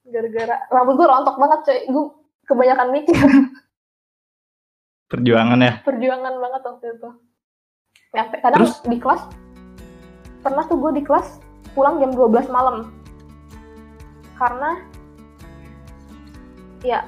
[0.06, 1.80] Gara-gara rambut gue rontok banget coy.
[1.90, 2.06] Gue
[2.46, 3.18] kebanyakan mikir.
[5.06, 5.74] Perjuangan ya.
[5.86, 7.10] perjuangan banget waktu itu.
[8.16, 8.82] Nyampe kadang Terus?
[8.88, 9.22] di kelas
[10.46, 11.42] pernah tuh gue di kelas
[11.74, 12.94] pulang jam 12 malam
[14.36, 14.80] karena
[16.86, 17.08] ya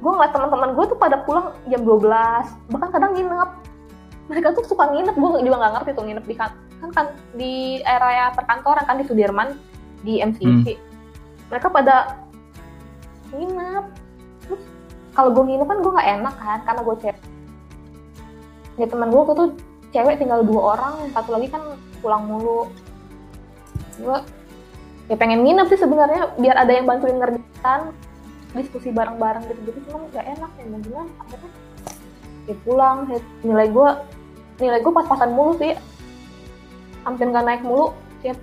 [0.00, 3.50] gue ngeliat teman-teman gue tuh pada pulang jam 12 bahkan kadang nginep.
[4.30, 5.14] Mereka tuh suka nginep.
[5.14, 9.04] Gue juga nggak ngerti tuh nginep di kan kan, kan di area perkantoran kan di
[9.04, 9.52] Sudirman
[10.00, 10.80] di MCC
[11.50, 12.16] mereka pada
[13.34, 13.84] nginep.
[14.46, 14.62] Terus
[15.12, 17.18] kalau gue nginep kan gue nggak enak kan karena gue cewek.
[18.78, 19.48] Ya teman gue tuh
[19.90, 20.94] cewek tinggal dua orang.
[21.12, 22.70] Satu lagi kan pulang mulu.
[24.00, 24.18] Gue
[25.10, 27.90] ya pengen nginep sih sebenarnya biar ada yang bantuin ngerjain
[28.54, 31.50] diskusi bareng-bareng gitu-gitu cuma nggak enak ya mau gimana akhirnya
[32.50, 32.98] ya pulang.
[33.10, 33.90] Ya, nilai gue
[34.60, 35.74] nilai gue pas-pasan mulu sih.
[37.06, 38.36] Hampir nggak naik mulu tiap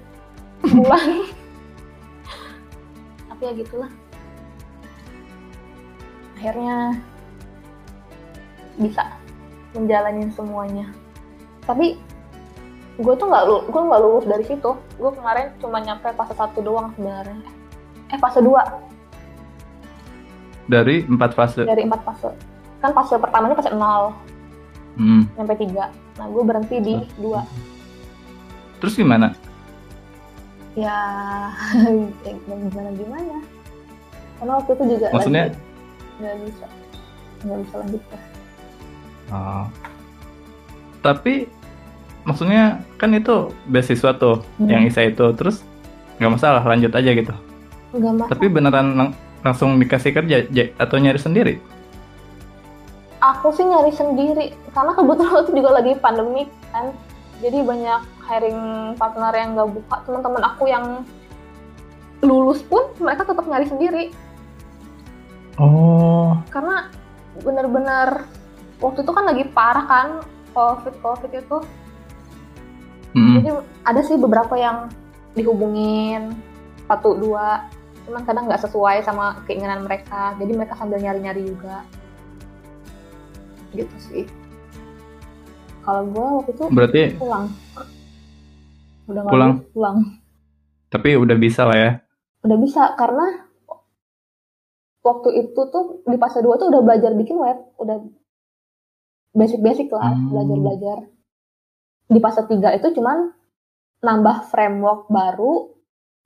[0.66, 0.98] bulan
[3.30, 3.92] tapi ya gitulah.
[6.38, 6.98] Akhirnya
[8.82, 9.04] bisa
[9.78, 10.90] menjalani semuanya.
[11.66, 12.02] Tapi
[12.98, 16.60] gue tuh nggak lu gue nggak lulus dari situ gue kemarin cuma nyampe fase satu
[16.60, 17.38] doang sebenarnya
[18.08, 18.64] eh fase dua
[20.68, 21.64] Dari empat fase.
[21.64, 22.28] dari empat fase
[22.80, 24.14] kan fase pertamanya fase nol
[24.98, 25.30] Hmm.
[25.32, 27.46] sampai tiga nah gue berhenti di dua
[28.78, 29.30] Terus gimana?
[30.74, 30.98] ya
[32.26, 33.38] ya gimana gimana
[34.36, 35.46] karena waktu itu juga Maksudnya?
[36.18, 36.66] nggak bisa
[37.40, 38.20] nggak bisa lanjut ya.
[39.30, 39.66] Oh.
[41.00, 41.46] Tapi
[42.28, 42.64] maksudnya
[42.96, 43.36] kan itu
[43.66, 44.68] beasiswa tuh Hmm.
[44.68, 45.64] yang Isa itu terus
[46.18, 47.32] nggak masalah lanjut aja gitu.
[47.90, 51.56] nggak masalah Tapi beneran lang- langsung dikasih kerja J- atau nyari sendiri?
[53.18, 56.94] aku sih nyari sendiri karena kebetulan waktu juga lagi pandemi kan
[57.38, 58.60] jadi banyak hiring
[58.94, 60.86] partner yang nggak buka teman-teman aku yang
[62.20, 64.06] lulus pun mereka tetap nyari sendiri
[65.56, 66.38] Oh.
[66.48, 66.94] karena
[67.40, 68.30] benar-benar
[68.78, 70.08] waktu itu kan lagi parah kan
[70.52, 71.58] covid covid itu
[73.18, 73.34] Hmm.
[73.36, 73.50] jadi
[73.84, 74.94] ada sih beberapa yang
[75.34, 76.38] dihubungin
[76.86, 77.66] satu dua
[78.04, 81.82] cuman kadang nggak sesuai sama keinginan mereka jadi mereka sambil nyari-nyari juga
[83.72, 84.24] gitu sih
[85.82, 87.46] kalau gue waktu itu Berarti pulang
[89.08, 89.52] udah Pulang?
[89.56, 89.98] lulus, pulang
[90.88, 91.92] tapi udah bisa lah ya.
[92.42, 93.44] udah bisa karena
[95.02, 98.04] waktu itu tuh di fase 2 tuh udah belajar bikin web udah
[99.34, 101.17] basic-basic lah Hmm.
[102.08, 103.36] Di fase 3 itu cuman
[104.00, 105.76] nambah framework baru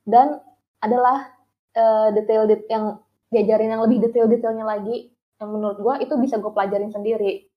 [0.06, 0.38] dan
[0.82, 1.30] adalah
[1.74, 5.10] eh, detail det yang diajarin yang lebih detail-detailnya lagi.
[5.41, 7.50] Yang menurut gua itu bisa gue pelajarin sendiri.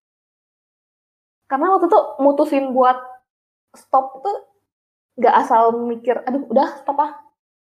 [1.44, 2.96] Karena waktu itu mutusin buat
[3.76, 4.36] stop tuh
[5.20, 7.12] nggak asal mikir aduh udah stop ah.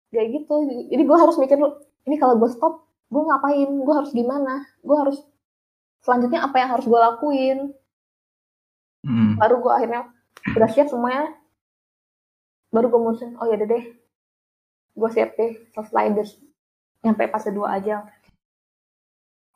[0.09, 0.55] Kayak gitu.
[0.89, 1.61] Jadi gue harus mikir
[2.09, 3.69] ini kalau gue stop gue ngapain?
[3.69, 4.65] Gue harus gimana?
[4.81, 5.19] Gue harus
[6.01, 7.59] selanjutnya apa yang harus gue lakuin?
[9.07, 9.39] Hmm.
[9.39, 10.03] baru gue akhirnya
[10.55, 11.35] udah siap semuanya
[12.71, 13.85] baru gue mutusin oh ya deh.
[14.97, 16.29] Gue siap deh selesai deh
[17.05, 18.07] nyampe fase 2 aja.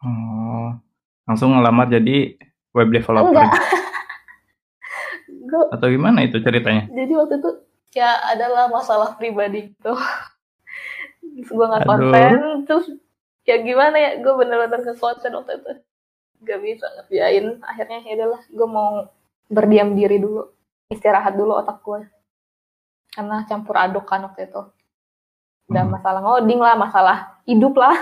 [0.00, 0.74] Oh.
[1.26, 2.38] Langsung ngelamar jadi
[2.72, 3.35] web developer.
[3.35, 3.53] Enggak.
[5.74, 6.87] Atau gimana itu ceritanya?
[6.94, 7.50] jadi waktu itu
[7.90, 11.90] ya adalah masalah pribadi gitu terus gue nggak Aduh.
[11.90, 12.38] konsen
[12.70, 12.87] terus
[13.42, 15.72] ya gimana ya gue bener-bener ke konsen waktu itu.
[16.40, 18.90] Gak bisa ngerjain akhirnya ya udahlah gue mau
[19.50, 20.46] berdiam diri dulu
[20.90, 22.03] istirahat dulu otak gue
[23.11, 24.62] karena campur aduk kan waktu itu.
[25.70, 25.94] Udah Hmm.
[25.94, 27.94] masalah ngoding lah masalah hidup lah.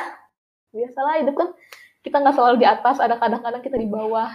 [0.72, 1.48] Biasalah hidup kan
[2.00, 4.28] kita nggak selalu di atas ada kadang-kadang kita di bawah.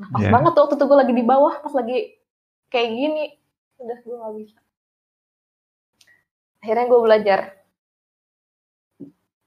[0.00, 0.30] Nah pas Ya.
[0.32, 1.98] banget tuh waktu itu gue lagi di bawah pas lagi
[2.68, 3.24] kayak gini.
[3.80, 4.58] Udah gue nggak bisa.
[6.60, 7.40] Akhirnya gue belajar.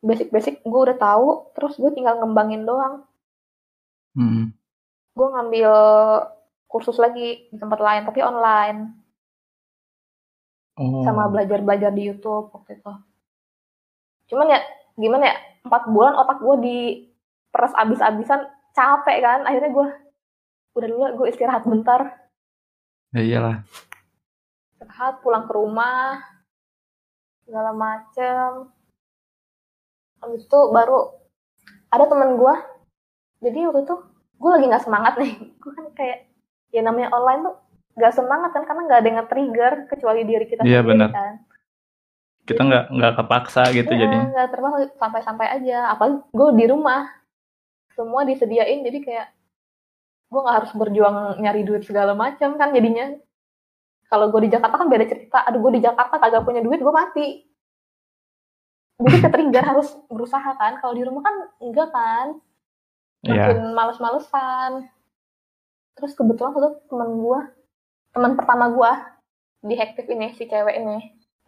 [0.02, 3.06] Basic-basic gue udah tahu terus gue tinggal ngembangin doang.
[4.16, 4.56] Hmm.
[5.12, 5.72] gue ngambil
[6.66, 9.06] kursus lagi di tempat lain tapi online.
[10.76, 11.08] Oh.
[11.08, 12.94] sama belajar-belajar di YouTube waktu itu.
[14.28, 14.60] Cuman ya
[15.00, 16.78] gimana ya empat bulan otak gue di
[17.48, 18.44] peres abis-abisan
[18.76, 19.40] capek kan.
[19.48, 19.88] Akhirnya gue
[20.76, 22.28] udah dulu gue istirahat bentar.
[23.16, 23.64] Ya iyalah.
[24.76, 26.20] Istirahat pulang ke rumah
[27.48, 28.68] segala macem.
[30.20, 31.16] Habis itu baru
[31.88, 32.56] ada temen gue
[33.40, 33.96] jadi waktu itu
[34.36, 35.34] gue lagi nggak semangat nih.
[35.62, 36.35] Gue kan kayak
[36.76, 37.56] ya namanya online tuh
[37.96, 41.10] nggak semangat kan karena nggak ada yang trigger kecuali diri kita Iya, sendiri benar.
[41.10, 41.34] kan.
[42.46, 44.28] Kita nggak nggak kepaksa gitu Iya, jadinya.
[44.30, 45.78] nggak terpaksa santai-santai aja.
[45.90, 47.02] Apalagi gue di rumah
[47.96, 49.28] semua disediain jadi kayak
[50.28, 53.16] gue nggak harus berjuang nyari duit segala macam kan jadinya.
[54.06, 55.40] Kalau gue di Jakarta kan beda cerita.
[55.42, 57.28] Aduh gue di Jakarta kagak punya duit gue mati.
[59.00, 60.78] Jadi ke trigger harus berusaha kan.
[60.78, 62.28] Kalau di rumah kan enggak kan.
[63.26, 63.50] Iya.
[63.50, 64.72] makin males-malesan
[65.96, 67.40] terus kebetulan itu teman gue
[68.16, 68.92] teman pertama gue
[69.66, 70.98] di Hektif ini si cewek ini.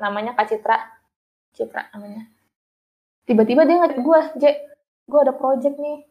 [0.01, 0.77] Namanya Kak Citra.
[1.53, 2.25] Citra namanya.
[3.29, 4.43] Tiba-tiba dia ngajak gue J
[5.07, 6.03] gue ada project nih.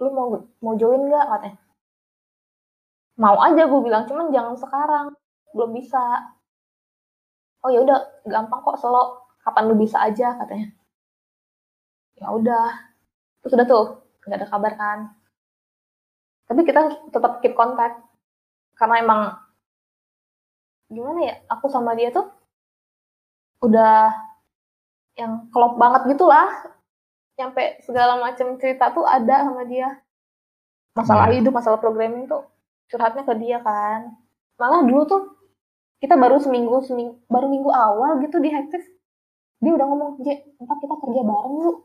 [0.00, 0.32] Lu mau
[0.64, 1.26] mau join nggak?
[1.28, 1.58] katanya.
[3.20, 5.06] Mau aja gue bilang cuman jangan sekarang.
[5.52, 6.02] Belum bisa.
[7.62, 9.28] Oh ya udah gampang kok selo.
[9.44, 10.72] Kapan lu bisa aja katanya.
[12.16, 12.68] Ya udah.
[13.44, 13.84] Terus udah tuh
[14.22, 14.98] nggak ada kabar kan
[16.46, 17.98] tapi kita tetap keep kontak
[18.76, 19.20] karena emang
[20.92, 22.28] gimana ya aku sama dia tuh
[23.62, 24.10] udah
[25.16, 26.48] yang klop banget gitulah.
[27.32, 29.88] Sampai segala macam cerita tuh ada sama dia.
[30.92, 31.40] Masalah Iya.
[31.40, 32.44] hidup masalah programming tuh
[32.92, 34.12] curhatnya ke dia kan.
[34.60, 35.22] Malah dulu tuh
[36.04, 38.82] kita baru seminggu seminggu baru minggu awal gitu di Hektif
[39.62, 41.78] dia udah ngomong J ntar kita kerja bareng yuk.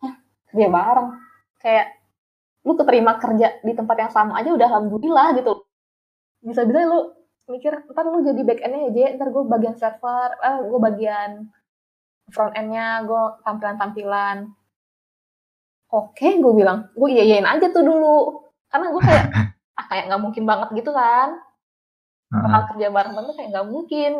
[0.00, 0.14] Hah,
[0.54, 1.08] kerja bareng?
[1.58, 1.86] Kayak
[2.62, 5.66] lu keterima kerja di tempat yang sama aja udah alhamdulillah gitu.
[6.42, 7.10] Bisa-bisa lu
[7.50, 8.98] mikir ntar lu jadi back endnya ya J.
[9.18, 11.30] Ntar gue bagian server eh gue bagian
[12.30, 14.46] front endnya gue tampilan-tampilan.
[15.92, 18.46] Oke gue bilang gue iya iyain aja tuh dulu.
[18.70, 19.26] Karena gue kayak
[19.78, 21.38] ah kayak nggak mungkin banget gitu kan.
[22.32, 24.12] Bakal kerja bareng tuh kayak nggak mungkin.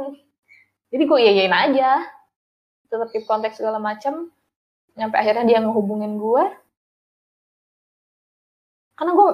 [0.93, 1.91] Jadi gue iya iyain aja.
[2.91, 4.29] Tetap keep kontak segala macam
[4.93, 6.45] sampai akhirnya dia ngehubungin gue
[8.99, 9.29] karena gue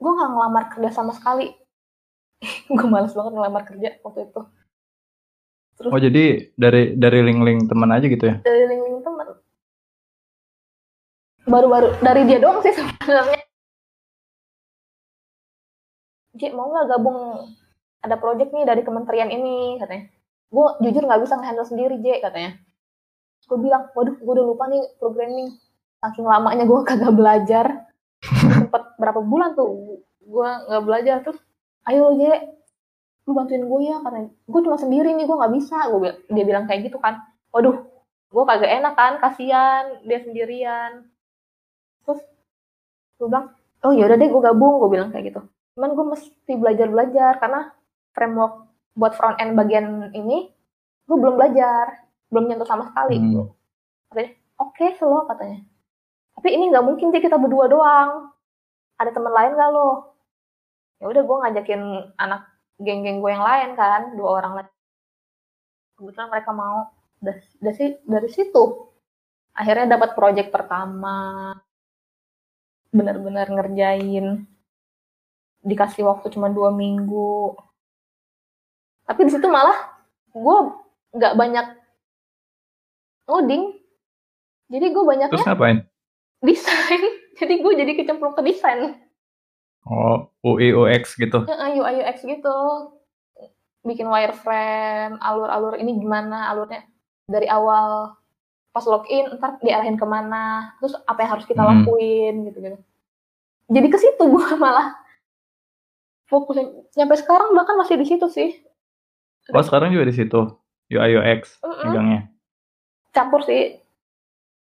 [0.00, 1.48] gue nggak ngelamar kerja sama sekali.
[2.76, 4.40] Gue males banget ngelamar kerja waktu itu.
[5.88, 8.36] Oh jadi dari dari link-link teman aja gitu ya?
[8.44, 9.44] Dari link-link temen
[11.44, 13.40] baru-baru dari dia doang sih sebenarnya.
[16.34, 17.18] J mau nggak gabung?
[18.04, 20.10] Ada project nih dari kementerian ini katanya.
[20.52, 22.58] Gue jujur nggak bisa ngehandle sendiri J katanya.
[23.48, 25.54] Gue bilang waduh gue udah lupa nih programming.
[26.02, 27.66] Saking lamanya gue kagak belajar
[28.64, 31.38] sempet berapa bulan tuh gue nggak belajar terus
[31.84, 32.54] ayo J
[33.24, 35.88] lu bantuin gue ya karena gue cuma sendiri nih gue nggak bisa.
[35.88, 37.24] Gue dia bilang kayak gitu kan.
[37.52, 37.76] Waduh
[38.34, 41.08] gue kagak enak kan kasihan dia sendirian.
[42.04, 42.20] Terus
[43.20, 43.52] gue bilang
[43.84, 45.40] oh yaudah deh gue gabung gue bilang kayak gitu.
[45.76, 47.72] Cuman gue mesti belajar belajar karena
[48.12, 50.52] framework buat front end bagian ini
[51.08, 53.16] gue belum belajar belum nyentuh sama sekali.
[53.16, 53.48] Hmm.
[54.12, 55.64] katanya oke selo katanya.
[56.34, 58.33] Tapi ini nggak mungkin sih kita berdua doang
[58.98, 60.14] ada teman lain gak lo?
[61.02, 61.82] Ya udah gue ngajakin
[62.16, 62.42] anak
[62.78, 64.70] geng-geng gue yang lain kan dua orang lain
[65.98, 66.90] kebetulan mereka mau.
[67.22, 68.92] Dari, dari, dari situ.
[69.54, 71.52] Akhirnya dapat project pertama.
[72.90, 74.44] Benar-benar ngerjain.
[75.64, 77.56] Dikasih waktu cuma dua minggu.
[79.08, 79.76] Tapi di situ malah
[80.34, 80.56] gue
[81.16, 81.66] nggak banyak
[83.30, 83.64] ngoding.
[84.68, 85.78] Jadi gue banyaknya terus ngapain?
[86.44, 87.00] desain
[87.34, 88.98] jadi gue jadi kecemplung ke desain.
[89.84, 91.44] Oh UI UX gitu?
[91.44, 92.56] Ya, UI UX gitu.
[93.84, 96.82] Bikin wireframe alur-alur ini gimana alurnya.
[97.28, 98.16] Dari awal
[98.70, 101.86] pas login ntar diarahin ke mana terus apa yang harus kita Hmm.
[101.86, 102.74] lakuin gitu gitu
[103.70, 104.98] jadi ke situ gue malah.
[106.26, 108.50] Fokusnya sampai sekarang bahkan masih di situ sih.
[109.52, 110.40] Oh sekarang juga di situ?
[110.88, 111.84] UI UX Mm-mm.
[111.84, 112.20] megangnya?
[113.12, 113.78] Campur sih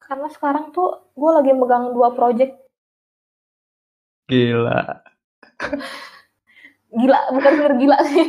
[0.05, 2.55] karena sekarang tuh gue lagi megang dua project.
[4.29, 5.05] Gila.
[6.95, 8.27] Gila bener-bener gila sih.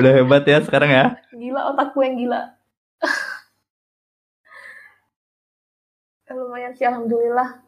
[0.00, 1.04] Udah hebat ya sekarang ya.
[1.34, 2.40] Gila otakku yang gila.
[6.28, 7.64] Ya, lumayan sih alhamdulillah.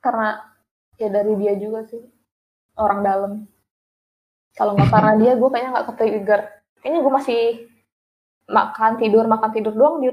[0.00, 0.40] Karena
[0.96, 2.00] ya dari dia juga sih
[2.76, 3.32] orang dalam.
[4.56, 6.40] Kalau nggak karena dia gue kayaknya nggak ke-trigger
[6.80, 7.40] kayaknya gue masih
[8.50, 10.12] makan tidur makan tidur doang dia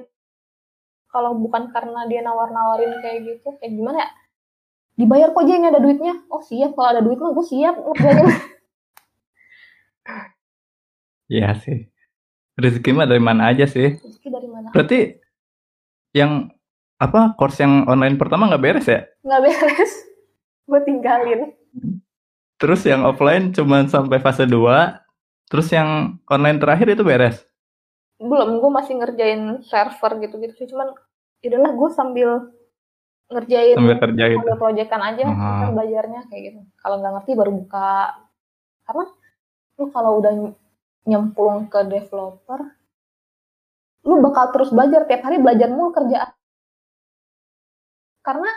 [1.08, 4.10] kalau bukan karena dia nawar-nawarin kayak gitu kayak gimana ya?
[4.98, 6.13] Dibayar kok aja ini ada duitnya?
[6.34, 6.74] Oh siap.
[6.74, 7.76] Kalau ada duit mah gue siap.
[11.28, 11.91] Iya sih.
[12.56, 14.00] Rezeki mah dari mana aja sih.
[14.00, 14.72] rezeki dari mana?
[14.72, 15.20] Berarti
[16.15, 16.50] yang
[16.98, 19.06] apa course yang online pertama nggak beres ya?
[19.22, 19.93] nggak beres.
[20.63, 21.52] Gue tinggalin.
[22.58, 24.56] Terus yang offline cuman sampai fase 2,
[25.48, 27.47] terus yang online terakhir itu beres.
[28.17, 30.89] Belum gue masih ngerjain server gitu-gitu sih cuman
[31.39, 32.30] adalah gue sambil
[33.27, 34.38] ngerjain Sambil kerja gitu.
[34.41, 35.58] sambil proyekan aja Ah.
[35.62, 37.91] kan belajarnya kayak gitu kalau nggak ngerti baru buka
[38.84, 39.03] karena
[39.77, 40.34] lu kalau udah
[41.03, 42.60] nyemplung ke developer
[44.01, 46.32] lu bakal terus belajar tiap hari belajar mulu kerjaan
[48.21, 48.49] karena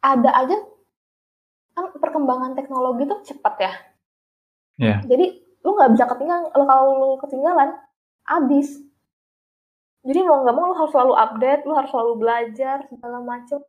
[0.00, 0.56] ada aja
[1.72, 3.72] kan perkembangan teknologi tuh cepat ya
[4.74, 4.96] Iya.
[5.06, 5.26] jadi
[5.62, 7.70] lu nggak bisa ketinggalan lu kalau lu ketinggalan
[8.40, 8.68] abis.
[10.02, 13.60] Jadi mau nggak mau lu harus selalu update lu harus selalu belajar segala macem.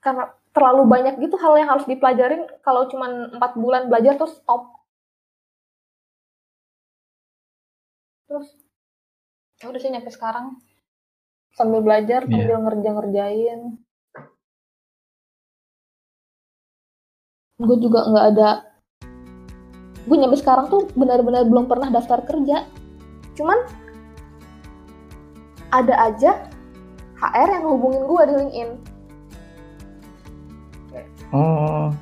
[0.00, 4.82] Karena terlalu banyak gitu hal yang harus dipelajarin kalau cuman empat bulan belajar terus stop.
[8.26, 8.48] Terus
[9.62, 10.58] ya udah sih nyampe sekarang.
[11.54, 12.30] Sambil belajar Iya.
[12.30, 13.60] sambil ngerja ngerjain
[17.60, 18.50] gue juga nggak ada
[20.08, 22.64] gue nyampe sekarang tuh benar-benar belum pernah daftar kerja
[23.40, 23.58] cuman
[25.72, 26.30] ada aja
[27.16, 28.70] HR yang hubungin gue di LinkedIn.
[31.30, 31.94] Oh,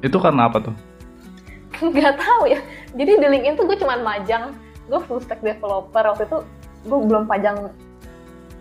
[0.00, 0.74] itu karena apa tuh?
[1.94, 2.58] nggak tahu ya.
[2.96, 4.56] Jadi di LinkedIn tuh gue cuman majang.
[4.88, 6.00] Gue full stack developer.
[6.00, 6.38] Waktu itu
[6.88, 7.70] gue belum pajang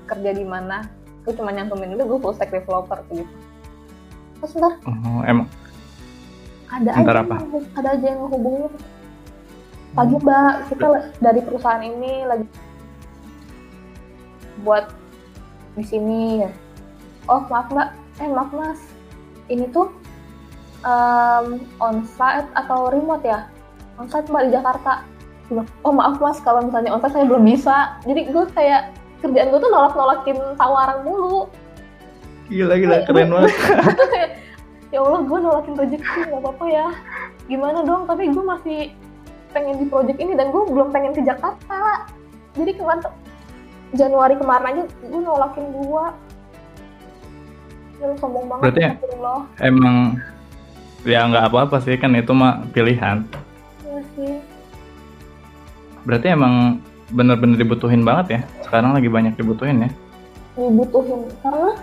[0.05, 0.83] kerja di mana.
[1.23, 3.23] Gue cuma nyantumin dulu gue full stack developer gitu.
[4.43, 5.47] Terus ntar Oh, emang?
[6.67, 7.35] Ada Ntar aja apa?
[7.39, 8.67] yang, ada aja yang hubungin
[9.97, 10.53] pagi mbak.
[10.69, 12.45] Kita dari perusahaan ini lagi
[14.61, 14.93] buat
[15.73, 16.45] di sini.
[17.25, 17.89] Oh maaf mbak.
[18.21, 18.79] Eh maaf mas.
[19.49, 19.89] Ini tuh
[20.85, 23.49] um, onsite atau remote ya?
[23.97, 25.01] Onsite mbak di Jakarta.
[25.81, 26.37] Oh maaf mas.
[26.45, 27.97] Kalau misalnya onsite saya belum bisa.
[28.05, 28.93] Jadi gue kayak
[29.25, 31.49] kerjaan gue tuh nolak nolakin tawaran mulu.
[32.53, 33.01] Gila gila.
[33.09, 33.53] Keren banget.
[34.87, 36.31] Ya Allah gue nolakin rezeki.
[36.31, 36.87] Nggak apa-apa ya.
[37.51, 38.07] Gimana dong?
[38.07, 38.95] Tapi gue masih
[39.57, 42.05] pengen di project ini dan gue belum pengen ke Jakarta
[42.53, 43.17] jadi kemarin tuh-
[43.97, 46.13] Januari kemarin aja gue nolakin dua
[47.97, 48.95] lu sombong banget Berarti ya-.
[49.65, 49.95] Emang
[51.01, 53.25] ya nggak apa-apa sih kan itu mah pilihan.
[53.81, 54.37] Iya sih
[56.05, 56.77] Berarti emang
[57.09, 58.41] bener-bener dibutuhin banget ya.
[58.61, 59.89] Sekarang lagi banyak dibutuhin ya.
[60.53, 61.73] dibutuhin karena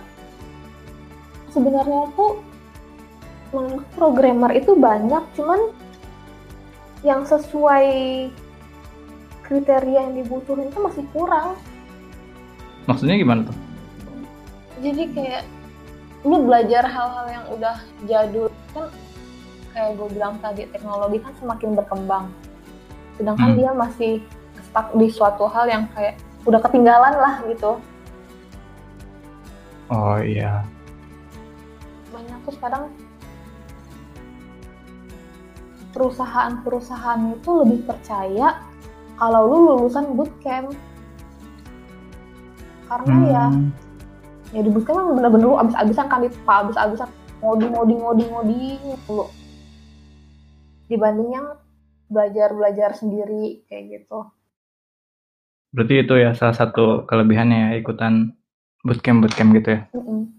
[1.50, 2.42] sebenarnya tuh
[3.94, 5.60] programmer itu banyak cuman
[7.04, 7.86] yang sesuai
[9.42, 11.54] kriteria yang dibutuhin itu masih kurang
[12.84, 13.56] Maksudnya gimana tuh?
[14.76, 15.42] jadi kayak
[16.20, 18.88] lu belajar hal-hal yang udah jadul kan
[19.70, 22.26] kayak gue bilang tadi teknologi kan semakin berkembang
[23.14, 23.58] sedangkan Hmm.
[23.58, 24.12] dia masih
[24.62, 27.76] stuck di suatu hal yang kayak udah ketinggalan lah gitu
[29.86, 30.64] Oh iya.
[32.08, 32.82] banyak tuh sekarang
[35.94, 38.58] perusahaan-perusahaan itu lebih percaya
[39.14, 40.74] kalau lu lulusan bootcamp
[42.84, 43.70] karena ya Hmm.
[44.50, 47.08] ya di bootcamp kan bener-bener lu abis-abisan kan di abis-abisan
[47.40, 49.26] ngoding ngoding ngoding ngoding dulu
[50.86, 51.46] dibanding yang
[52.06, 54.28] belajar belajar sendiri kayak gitu
[55.74, 58.30] Berarti itu ya salah satu kelebihannya ya ikutan
[58.86, 59.80] bootcamp bootcamp gitu ya.
[59.90, 60.30] Mm-mm.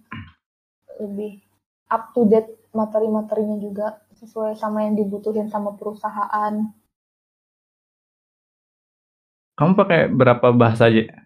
[0.96, 1.44] lebih
[1.91, 6.71] up to date materi-materinya juga sesuai sama yang dibutuhin sama perusahaan.
[9.56, 11.25] Kamu pakai berapa bahasa aja?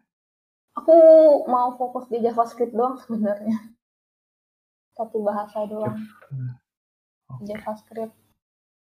[0.79, 0.95] aku
[1.51, 3.59] mau fokus di JavaScript doang sebenarnya.
[4.95, 5.99] Satu bahasa doang.
[7.43, 8.15] JavaScript.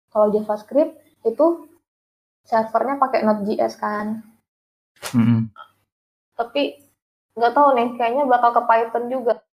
[0.10, 1.70] Kalau JavaScript itu
[2.44, 4.26] servernya pakai Node.js kan.
[5.12, 5.52] Mm-mm.
[6.40, 6.80] tapi
[7.36, 9.44] nggak tahu nih kayaknya bakal ke Python juga.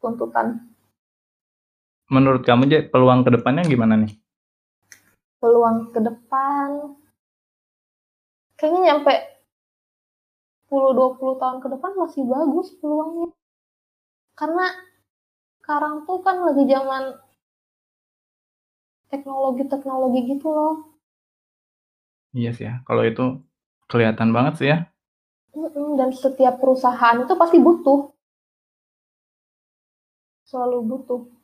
[0.00, 0.69] Tuntutan
[2.10, 4.12] Menurut kamu aja peluang ke depannya gimana nih?
[5.40, 6.68] peluang ke depan
[8.60, 9.14] kayaknya nyampe
[10.68, 13.32] 10-20 tahun ke depan masih bagus peluangnya
[14.36, 14.68] karena
[15.64, 17.16] sekarang tuh kan lagi zaman
[19.08, 20.76] teknologi-teknologi gitu loh
[22.30, 22.78] Iya sih ya.
[22.86, 23.42] Kalau itu
[23.90, 24.86] kelihatan banget sih ya.
[25.98, 28.14] Dan setiap perusahaan itu pasti butuh
[30.46, 31.39] selalu butuh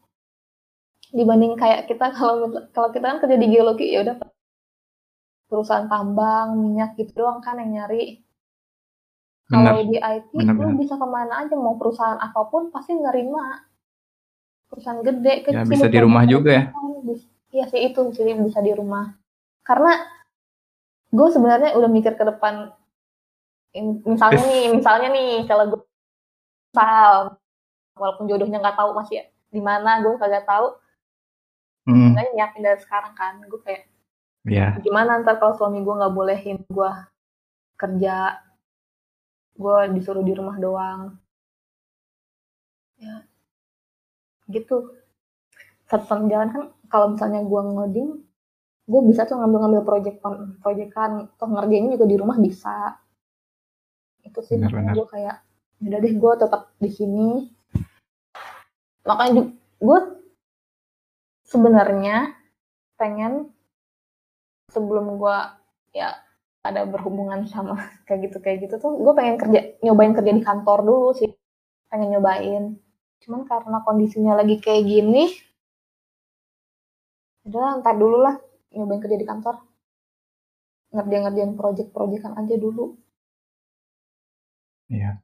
[1.17, 4.17] dibanding kayak kita kalau kalau kita kan kerja di geologi ya udah
[5.47, 8.21] perusahaan tambang minyak gitu doang kan yang nyari.
[9.47, 13.62] Kalau di IT benar, lu bisa ke mana aja mau perusahaan apa pun pasti nerima.
[14.67, 16.64] Perusahaan gede Ya kecil bisa di rumah juga ya.
[17.55, 19.14] Iya sih itu jadi bisa di rumah.
[19.62, 19.95] Karena
[21.14, 22.75] gue sebenarnya udah mikir ke depan
[24.03, 25.81] misalnya nih misalnya nih kalau gue
[26.73, 27.39] misal
[27.95, 30.75] walaupun jodohnya nggak tahu masih di mana gue kagak tahu
[31.87, 33.34] Hmm, Makanya nyiapin dari sekarang kan.
[33.47, 33.82] Gue kayak
[34.47, 34.74] ya.
[34.82, 36.91] gimana ntar kalau suami gue nggak bolehin gue
[37.78, 38.43] kerja?
[39.57, 41.14] Gue disuruh di rumah doang.
[42.99, 43.24] Ya
[44.51, 44.95] gitu.
[45.87, 48.11] Satu jalan kan kalau misalnya gue ngoding
[48.87, 50.16] gue bisa tuh ngambil-ngambil project
[50.62, 51.30] proyekan.
[51.39, 52.99] Toh ngerjainnya juga di rumah bisa.
[54.22, 55.37] Itu sih makanya gue kayak
[55.87, 57.30] udah deh gue tetap di sini.
[59.07, 59.99] Makanya gue
[61.47, 62.34] sebenarnya
[62.99, 63.55] pengen
[64.70, 65.38] sebelum gue
[65.94, 66.12] ya
[66.66, 70.82] ada berhubungan sama kayak gitu kayak gitu tuh gue pengen kerja nyobain kerja di kantor
[70.82, 71.30] dulu sih
[71.86, 72.76] pengen nyobain
[73.22, 75.30] cuman karena kondisinya lagi kayak gini
[77.47, 78.36] udah ntar dulu lah
[78.74, 79.62] nyobain kerja di kantor
[80.90, 82.99] ngerjain ngerjain project-projectan aja dulu
[84.86, 85.18] Iya.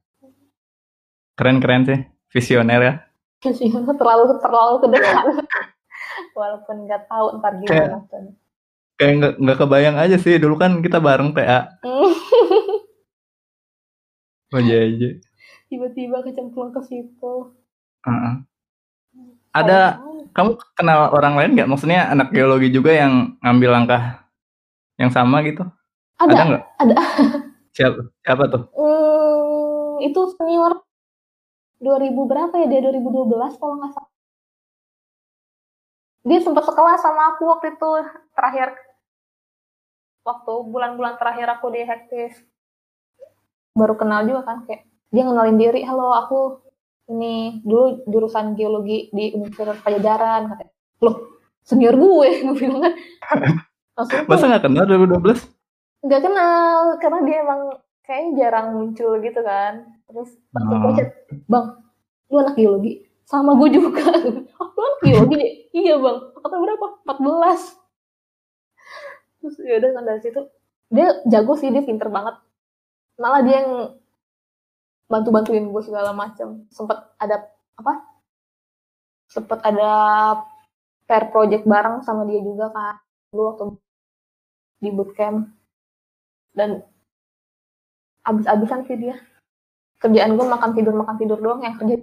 [1.39, 1.99] Keren-keren sih.
[2.35, 2.93] Visioner ya.
[3.59, 5.25] sih terlalu terlalu ke depan
[6.37, 8.33] walaupun nggak tahu ntar gimana tuh
[8.93, 10.37] Kayak nggak nggak kebayang aja sih.
[10.37, 11.65] Dulu kan kita bareng PA.
[14.53, 15.09] Iya iya.
[15.65, 17.57] tiba-tiba kecemplung ke situ
[18.05, 18.33] Heeh.
[19.49, 19.97] Ada
[20.33, 21.69] kamu kenal orang lain nggak?
[21.69, 24.29] Maksudnya anak geologi juga yang ngambil langkah
[24.97, 25.65] yang sama gitu?
[26.21, 26.63] ada nggak?
[26.77, 26.95] ada.
[27.73, 28.63] Siapa, siapa tuh?
[28.77, 30.85] Hmm, itu senior
[31.81, 34.12] 2000 berapa ya dia 2012 kalau nggak salah
[36.23, 37.89] dia sempat sekelas sama aku waktu itu
[38.33, 38.69] terakhir.
[40.23, 42.33] Waktu bulan-bulan terakhir aku di Hektis.
[43.75, 46.63] Baru kenal juga kan kayak dia ngenalin diri halo aku
[47.11, 50.73] ini dulu jurusan geologi di Universitas Pajajaran katanya.
[51.03, 51.15] Loh
[51.61, 52.93] senior gue gue bilang kan.
[53.93, 55.51] Langsung Masa nggak kenal 2012?
[56.03, 57.61] nggak kenal karena dia emang
[58.03, 59.73] kayaknya jarang muncul gitu kan.
[60.07, 60.95] Terus langsung Oh.
[60.95, 61.09] chat
[61.47, 61.65] bang
[62.27, 62.93] lu anak geologi
[63.33, 64.05] sama gue juga.
[64.61, 66.17] Oh lu geologi deh iya bang.
[66.37, 66.85] Angkatan berapa?
[67.09, 67.81] 14
[69.43, 70.41] terus ya udah kan dari situ.
[70.93, 72.37] Dia jago sih dia pinter banget.
[73.17, 73.71] Malah dia yang
[75.11, 77.93] bantu bantuin gue segala macam sempet ada apa?
[79.27, 79.91] Sempet ada
[81.09, 82.95] pair project bareng sama dia juga kan.
[83.33, 83.63] Dulu waktu
[84.79, 85.49] di bootcamp.
[86.53, 86.85] Dan
[88.23, 89.17] abis-abisan sih dia.
[89.99, 91.59] Kerjaan gue makan tidur makan tidur doang.
[91.65, 91.95] Yang kerja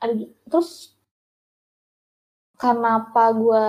[0.00, 0.14] ada
[0.48, 0.96] terus
[2.56, 3.64] kenapa gue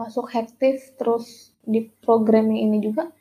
[0.00, 3.12] masuk hektif terus di programming ini juga?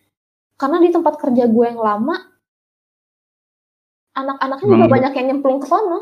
[0.56, 2.32] Karena di tempat kerja gue yang lama
[4.12, 6.00] anak-anaknya juga banyak yang nyemplung ke sana.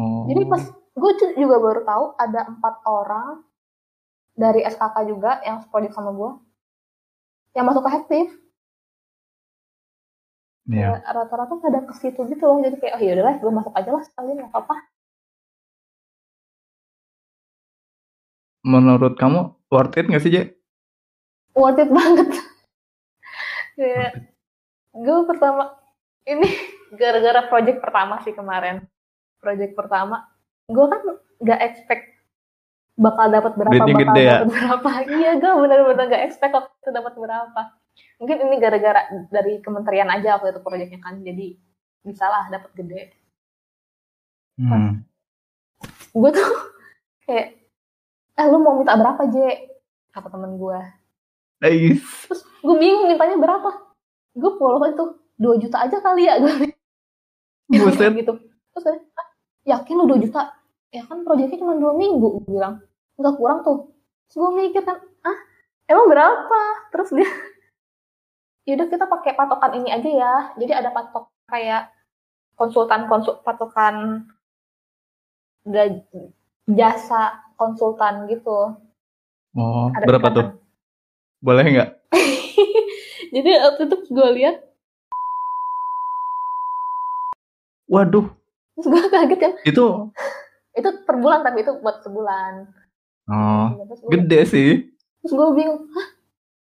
[0.00, 0.24] Oh.
[0.30, 3.42] jadi pas gue juga baru tahu ada empat orang
[4.32, 6.30] dari SKK juga yang project sama gue
[7.58, 8.26] yang masuk ke hektif
[10.68, 12.60] Ya, rata-rata pada ke situ gitu loh.
[12.60, 14.76] Jadi kayak oh ya udahlah gue masuk aja lah sekalian nggak apa-apa.
[18.60, 20.42] Menurut kamu worth it nggak sih, Je?
[21.56, 22.28] worth it banget.
[23.80, 24.12] Kayak
[24.92, 25.80] gue pertama
[26.28, 26.48] ini
[27.00, 28.84] gara-gara project pertama sih kemarin.
[29.40, 30.28] Project pertama
[30.68, 31.00] gue kan
[31.40, 32.04] nggak expect
[33.00, 34.30] bakal dapat berapa Duitnya bakal gede ya?
[34.44, 34.90] dapat berapa.
[35.18, 37.62] Iya gue bener-bener nggak expect waktu dapat berapa
[38.16, 41.56] mungkin ini gara-gara dari kementerian aja waktu itu proyeknya kan jadi
[42.00, 43.00] bisa lah dapat gede.
[44.56, 45.04] Hmm.
[46.10, 46.44] gue tuh
[47.24, 47.56] kayak
[48.34, 49.72] eh lu mau minta berapa Je
[50.10, 50.76] kata temen gue
[51.60, 52.00] Ais.
[52.26, 53.70] terus gue bingung mintanya berapa.
[54.32, 55.04] Gue follow itu
[55.36, 56.72] 2 juta aja kali ya gue
[57.70, 58.12] Buset.
[58.14, 58.32] gitu.
[58.70, 59.28] Terus saya "Ah,
[59.66, 60.56] yakin lu 2 juta?
[60.90, 62.82] Ya kan proyeknya cuma dua minggu gue bilang.
[63.14, 63.92] Nggak kurang tuh.
[64.26, 65.38] Terus gue mikir kan ah
[65.86, 66.60] emang berapa?
[66.90, 67.28] Terus dia
[68.70, 70.34] yaudah kita pakai patokan ini aja ya.
[70.54, 71.90] Jadi ada patok kayak
[72.54, 74.30] konsultan konsul patokan
[76.70, 78.78] jasa konsultan gitu.
[79.58, 80.46] Oh, ada berapa tuh?
[81.42, 81.90] Boleh nggak?
[83.34, 84.56] jadi waktu itu gue lihat
[87.90, 88.30] Waduh,
[88.78, 89.50] terus gue kaget ya.
[89.66, 90.14] Itu
[90.78, 92.70] itu per bulan tapi itu buat sebulan.
[93.26, 94.70] Oh, terus gede sih.
[95.20, 96.08] terus gue bingung hah?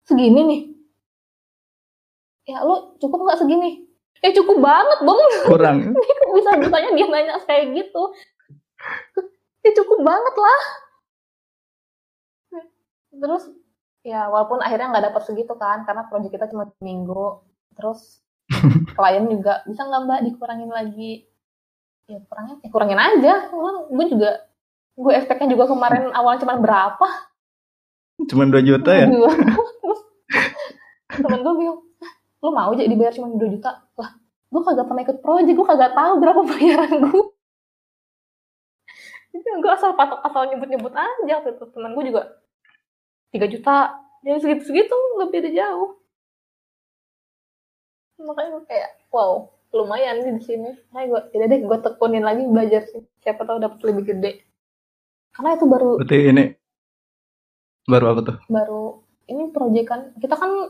[0.07, 0.61] Segini nih
[2.45, 3.85] ya lu cukup nggak segini?
[4.21, 5.77] Ya cukup banget dong Kurang.
[6.37, 8.03] Bisa bisanya dia nanya kayak gitu?
[9.61, 10.61] Ya cukup banget lah.
[13.11, 13.43] Terus
[14.01, 17.45] ya walaupun akhirnya nggak dapat segitu kan karena proyek kita cuma minggu
[17.77, 18.25] terus
[18.97, 21.25] klien juga bisa nggak mbak dikurangin lagi?
[22.09, 23.33] Ya kurangin ya kurangin aja.
[23.89, 24.49] Gue juga
[24.97, 27.07] gue expectnya juga kemarin awalnya cuma berapa?
[28.29, 29.07] Cuman 2 juta ya?
[29.09, 29.31] Dua.
[29.81, 30.01] Terus
[31.11, 31.79] temen gue bilang,
[32.41, 33.85] lu mau aja dibayar cuma 2 juta?
[33.95, 34.09] Lah,
[34.49, 37.23] gue kagak pernah ikut project, gue kagak tahu berapa bayaran gue.
[39.31, 41.65] Jadi gue asal patok asal nyebut-nyebut aja waktu itu.
[41.71, 42.21] Temen gue juga
[43.31, 43.75] 3 juta.
[44.21, 45.97] Ya segitu-segitu, nggak beda jauh.
[48.21, 50.69] Makanya gue kayak, wow, lumayan nih di sini.
[50.93, 53.01] Nah, gue, ya deh, gue tekunin lagi belajar sih.
[53.25, 54.45] Siapa tahu dapat lebih gede.
[55.31, 56.45] Karena itu baru Berarti ini
[57.87, 58.37] baru apa tuh?
[58.45, 58.83] baru
[59.25, 60.69] ini proyek kan kita kan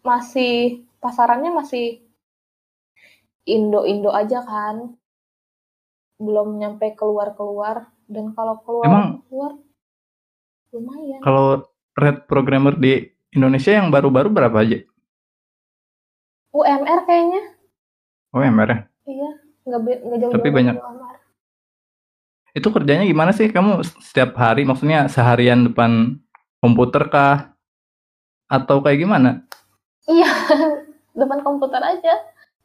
[0.00, 0.54] masih
[0.98, 2.00] pasarannya masih
[3.44, 4.96] Indo Indo aja kan
[6.20, 9.52] belum nyampe keluar keluar dan kalau keluar Emang- keluar
[10.70, 11.46] lumayan Kalau
[11.96, 14.78] red programmer di Indonesia yang baru-baru berapa aja?
[16.50, 17.42] UMR kayaknya
[18.30, 18.78] Oh, MR ya?
[19.06, 19.30] iya
[19.66, 20.74] nggak nggak jauh Tapi banyak.
[20.76, 21.16] UMR
[22.50, 23.46] Itu kerjanya gimana sih?
[23.46, 26.18] Kamu setiap hari, maksudnya seharian depan
[26.58, 27.54] komputer kah?
[28.46, 29.46] Atau kayak gimana?
[30.10, 30.30] Iya
[31.20, 32.14] depan komputer aja.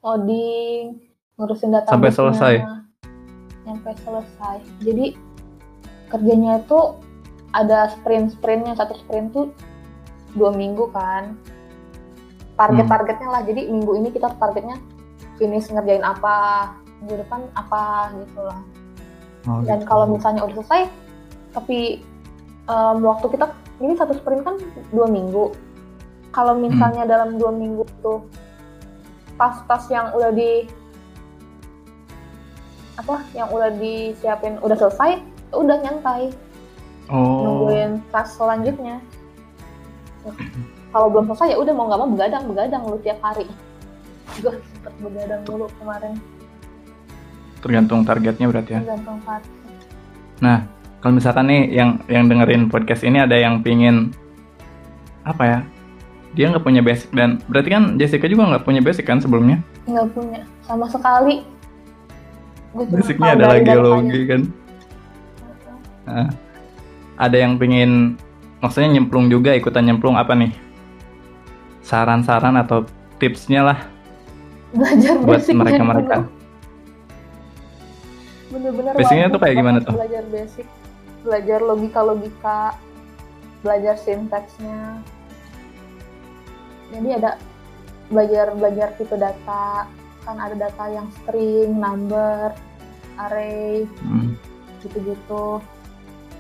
[0.02, 1.02] Ngoding
[1.38, 2.56] ngurusin data Sampai selesai?
[3.66, 4.58] sampai selesai.
[4.86, 5.18] Jadi
[6.14, 6.80] kerjanya itu
[7.58, 8.78] ada sprint sprintnya.
[8.78, 9.50] Satu sprint tuh
[10.38, 11.34] dua minggu kan.
[12.56, 13.42] Target targetnya lah.
[13.42, 14.78] Jadi minggu ini kita targetnya
[15.42, 16.70] finish ngerjain apa
[17.02, 18.62] minggu depan apa gitu lah.
[19.46, 19.90] Oh, dan gitu.
[19.90, 20.90] kalau misalnya udah selesai
[21.54, 22.02] tapi
[22.66, 23.46] em, waktu kita
[23.84, 24.56] ini satu sprint kan
[24.90, 25.54] dua minggu
[26.36, 28.14] kalau misalnya dalam dua minggu itu
[29.40, 30.68] tas-tas yang udah di
[33.00, 35.24] apa yang udah disiapin udah selesai
[35.56, 36.36] udah nyantai.
[37.08, 39.00] Oh, nungguin tas selanjutnya.
[40.92, 43.48] Kalau belum selesai ya udah mau nggak mau begadang begadang lu tiap hari.
[44.44, 46.20] Gue sempet begadang dulu kemarin.
[47.64, 48.80] Tergantung targetnya berarti ya.
[48.84, 49.44] tergantung saat
[51.00, 54.12] Kalau misalkan nih yang yang dengerin podcast ini ada yang pingin
[55.22, 55.60] apa ya?
[56.36, 59.64] Dia nggak punya basic dan berarti kan Jessica juga nggak punya basic kan sebelumnya?
[59.88, 61.48] nggak punya sama sekali
[62.76, 64.42] cuma Basicnya adalah geologi kan.
[66.06, 66.28] Nah,
[67.16, 68.20] ada yang pingin
[68.60, 70.52] maksudnya nyemplung juga ikutan nyemplung apa nih?
[71.80, 72.84] Saran-saran atau
[73.16, 73.80] tipsnya lah
[74.76, 76.28] belajar buat basic mereka-mereka.
[78.52, 79.96] bener-bener Basicnya tuh kayak gimana tuh?
[79.96, 80.68] belajar basic
[81.24, 82.76] belajar logika-logika
[83.64, 85.00] belajar sintaksnya
[86.90, 87.32] jadi ada
[88.08, 89.86] belajar belajar tipe data.
[90.22, 92.50] Kan ada data yang string number
[93.16, 94.34] array Hmm.
[94.80, 95.62] gitu-gitu.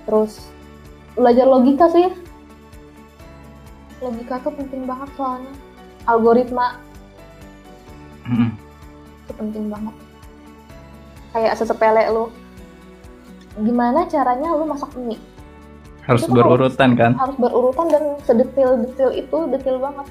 [0.03, 0.49] Terus
[1.13, 2.09] belajar logika sih.
[3.99, 5.53] Logika tuh penting banget soalnya.
[6.05, 6.77] Algoritma.
[8.23, 8.57] Hmm.
[9.21, 9.95] itu penting banget.
[11.31, 12.25] Kayak sesepele lu.
[13.55, 15.17] Gimana caranya lu masak mie?
[16.05, 17.17] Harus Itu berurutan kan?
[17.17, 20.05] harus berurutan dan sedetail-detail itu detail banget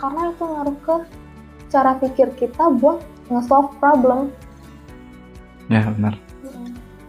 [0.00, 0.96] karena itu ngaruh ke
[1.68, 2.98] cara pikir kita buat
[3.28, 4.32] nge-solve problem.
[5.70, 6.18] Ya benar,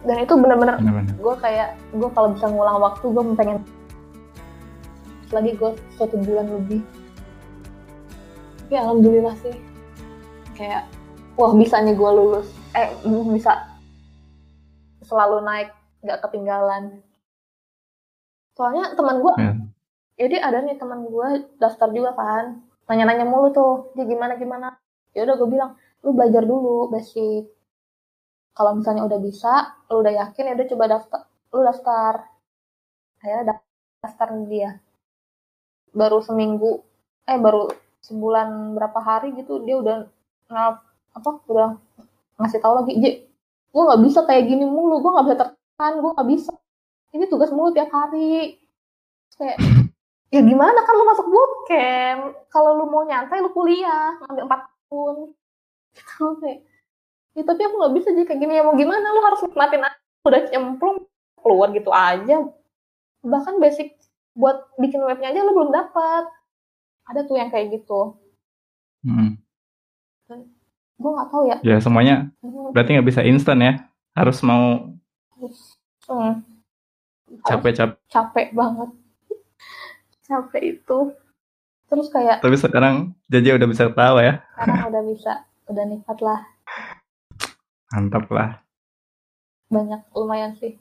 [0.02, 1.14] dan itu bener-bener benar-benar.
[1.14, 3.58] gue kayak gue kalau bisa ngulang waktu gue pengen
[5.32, 6.82] lagi gue satu bulan lebih.
[8.66, 9.56] Tapi alhamdulillah sih.
[10.58, 10.90] Kayak
[11.38, 12.50] wah bisanya gue lulus.
[12.74, 12.90] Eh
[13.30, 13.66] bisa
[15.06, 15.70] selalu naik
[16.02, 17.00] nggak ketinggalan.
[18.58, 19.54] Soalnya teman gue Ya.
[20.22, 24.66] jadi ada nih teman gue daftar juga kan nanya-nanya mulu tuh dia gimana gimana?
[25.14, 25.70] Ya udah gue bilang
[26.04, 27.44] lu belajar dulu basic.
[28.56, 29.52] Kalau misalnya udah bisa
[29.92, 31.20] lu udah yakin ya udah coba daftar
[31.52, 32.14] lu daftar.
[33.18, 33.64] Akhirnya da-
[34.02, 34.70] daftar dia.
[35.92, 36.70] Baru seminggu
[37.28, 37.68] eh baru
[38.02, 39.96] sebulan berapa hari gitu dia udah
[40.50, 40.70] nggak
[41.18, 41.68] apa udah
[42.40, 43.04] ngasih tahu lagi J
[43.72, 46.52] gue nggak bisa kayak gini mulu gue nggak bisa tertahan gue nggak bisa.
[47.16, 48.58] Ini tugas mulu tiap hari.
[49.38, 49.58] Kayak
[50.32, 50.80] ya gimana?
[50.82, 52.22] Kan lu masuk bootcamp.
[52.48, 54.16] Kalau lu mau nyantai lu kuliah.
[54.24, 55.16] Ngambil empat tahun.
[55.92, 56.58] Gitu kayak
[57.32, 58.52] ya tapi aku nggak bisa jadi kayak gini.
[58.56, 59.06] Ya mau gimana?
[59.12, 59.84] Lu harus nikmatin
[60.24, 61.04] udah cemplung
[61.36, 62.48] keluar gitu aja.
[63.20, 63.94] Bahkan basic
[64.32, 66.24] buat bikin webnya aja lu belum dapat
[67.04, 68.16] ada tuh yang kayak gitu.
[69.04, 69.36] Hmm.
[70.96, 71.58] gue nggak tahu ya.
[71.66, 72.30] Ya semuanya
[72.72, 73.72] berarti nggak bisa instan ya.
[74.14, 74.88] Harus mau
[76.06, 76.42] Hmm,
[77.42, 77.98] capek-capek.
[78.06, 78.90] capek banget
[80.32, 80.98] capek itu
[81.86, 84.40] terus kayak Tapi sekarang Jaja udah bisa tahu ya.
[84.56, 85.32] sekarang udah bisa
[85.68, 86.40] udah nikmat lah
[87.90, 88.64] Mantap lah.
[89.68, 90.80] banyak lumayan sih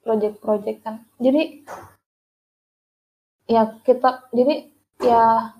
[0.00, 1.62] project-project kan jadi
[3.44, 5.50] ya kita jadi ya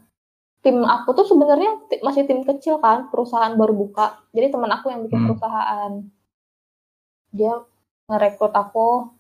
[0.62, 5.03] tim aku tuh sebenarnya masih tim kecil kan perusahaan baru buka jadi teman aku yang
[5.03, 5.26] bikin Hmm.
[5.30, 5.93] perusahaan
[7.30, 7.55] dia
[8.07, 9.11] ngerekrut aku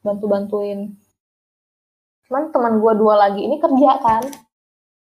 [0.00, 0.98] bantu-bantuin
[2.26, 4.22] cuman teman gue dua lagi ini kerja kan.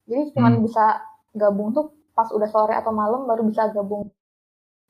[0.05, 0.63] Jadi cuman Hmm.
[0.65, 0.99] bisa
[1.31, 4.11] gabung tuh pas udah sore atau malam baru bisa gabung.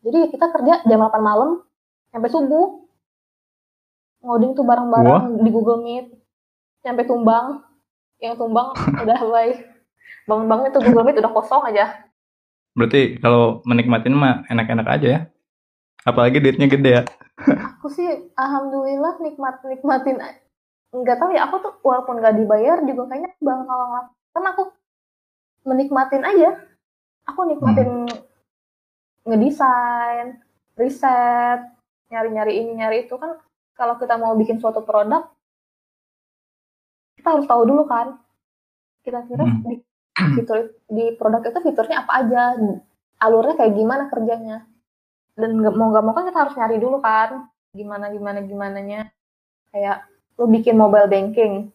[0.01, 1.61] Jadi kita kerja jam 8 malam
[2.09, 2.81] sampai subuh.
[4.21, 6.05] Ngoding tuh bareng-bareng di Google Meet.
[6.81, 7.61] Sampai tumbang.
[8.17, 8.73] Yang tumbang
[9.05, 9.53] udah bye.
[10.25, 12.05] Bangun-bangun itu Google Meet udah kosong aja.
[12.73, 15.21] Berarti kalau menikmatin mah enak-enak aja ya.
[16.01, 17.03] Apalagi duitnya gede ya.
[17.77, 18.05] aku sih
[18.37, 20.21] alhamdulillah nikmat nikmatin
[20.91, 24.63] nggak tahu ya aku tuh walaupun nggak dibayar juga kayaknya bakal ngelakuin karena aku
[25.67, 26.49] menikmatin aja.
[27.29, 28.09] Aku nikmatin
[29.27, 30.41] ngedesain
[30.75, 31.59] riset
[32.09, 33.15] nyari-nyari ini nyari itu.
[33.15, 33.37] Kan
[33.77, 35.31] kalau kita mau bikin suatu produk
[37.21, 38.17] kita harus tahu dulu kan
[39.05, 39.61] kita kira Hmm.
[39.61, 39.75] di
[40.37, 42.41] fitur di produk itu fiturnya apa aja
[43.21, 44.65] alurnya kayak gimana kerjanya.
[45.37, 49.01] Dan nggak mau nggak mau kan kita harus nyari dulu kan gimana gimana gimananya.
[49.71, 50.10] Kayak
[50.41, 51.69] lu bikin mobile banking.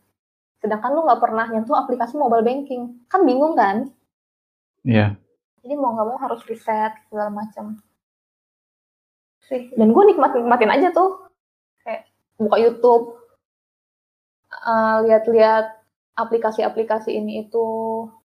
[0.58, 3.06] Sedangkan lu nggak pernah nyentuh aplikasi mobile banking.
[3.06, 3.86] Kan bingung kan?
[4.86, 5.18] Iya.
[5.66, 7.74] jadi mau nggak mau harus riset segala macam.
[9.50, 11.26] Sih dan gue nikmat nikmatin aja tuh.
[11.82, 12.06] Kayak
[12.38, 13.18] buka YouTube
[14.50, 15.66] eh, lihat-lihat
[16.14, 17.66] aplikasi-aplikasi ini itu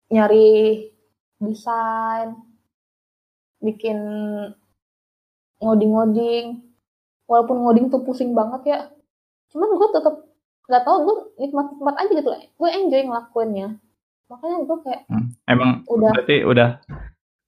[0.09, 0.89] nyari
[1.37, 2.33] desain
[3.61, 4.01] bikin
[5.61, 6.65] ngoding-ngoding.
[7.29, 8.79] Walaupun ngoding tuh pusing banget ya
[9.49, 10.15] cuman gue tetap
[10.65, 13.69] nggak tahu gue nikmat-nikmat aja gitu gue enjoy ngelakuinnya
[14.27, 15.27] makanya gue kayak Hmm.
[15.45, 16.69] Emang udah berarti udah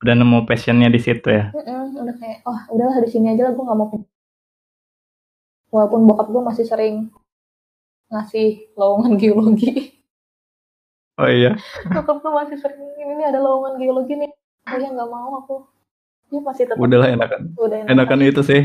[0.00, 1.52] udah nemu passionnya di situ ya.
[1.52, 3.92] Mm-mm, udah kayak oh udahlah di sini aja lah gue nggak mau
[5.70, 6.96] walaupun bokap gue masih sering
[8.08, 9.94] ngasih lowongan geologi
[11.14, 11.52] Oh iya.
[11.86, 14.32] bokap gue masih sering ini ada lowongan geologi nih
[14.64, 15.54] oh ya nggak mau aku
[16.26, 17.40] dia masih tetap Udahlah enakan.
[17.54, 18.62] udah enak Enakan itu sih.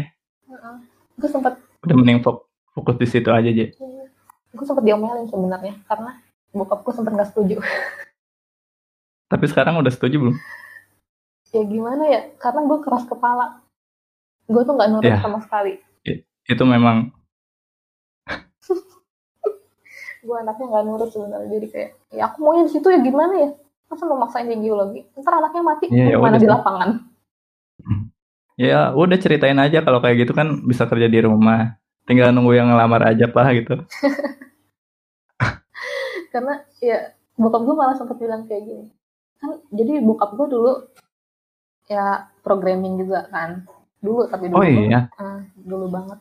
[1.16, 2.45] gue sempat Udah mending fok-
[2.76, 3.72] fokus di situ aja, Je.
[4.52, 6.20] gue sempat diomelin sebenarnya karena
[6.52, 7.60] bokap gue sempat nggak setuju
[9.32, 10.38] Tapi sekarang udah setuju belum?
[11.50, 13.64] ya gimana ya karena gue keras kepala
[14.46, 15.24] gue tuh nggak nurut Ya.
[15.24, 15.80] sama sekali
[16.46, 17.16] Itu memang
[20.26, 23.50] gue anaknya nggak nurut sebenarnya jadi kayak ya aku maunya di situ ya gimana ya
[23.86, 26.90] masa mau maksain di geologi ntar anaknya mati Iya, ya udah di lapangan
[28.68, 31.76] ya udah ceritain aja kalau kayak gitu kan bisa kerja di rumah.
[32.06, 33.76] Tinggal nunggu yang ngelamar aja pak gitu.
[36.34, 36.53] karena
[36.84, 38.86] ya bokap gue malah sempat bilang kayak gini.
[39.41, 40.72] Kan jadi bokap gue dulu
[41.89, 43.66] ya programming juga kan.
[44.06, 45.10] Dulu tapi dulu Oh iya.
[45.10, 46.20] eh, dulu banget.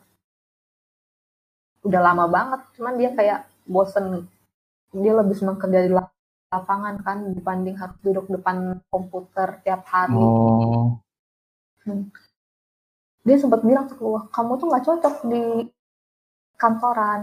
[1.85, 4.25] Udah lama banget cuman dia kayak bosen.
[4.95, 6.13] Dia lebih senang kerja di lap-
[6.49, 10.17] lapangan kan dibanding harus duduk depan komputer tiap hari.
[10.17, 10.97] Oh.
[13.25, 15.43] Dia sempat bilang ke gue kamu tuh nggak cocok di
[16.61, 17.21] kantoran.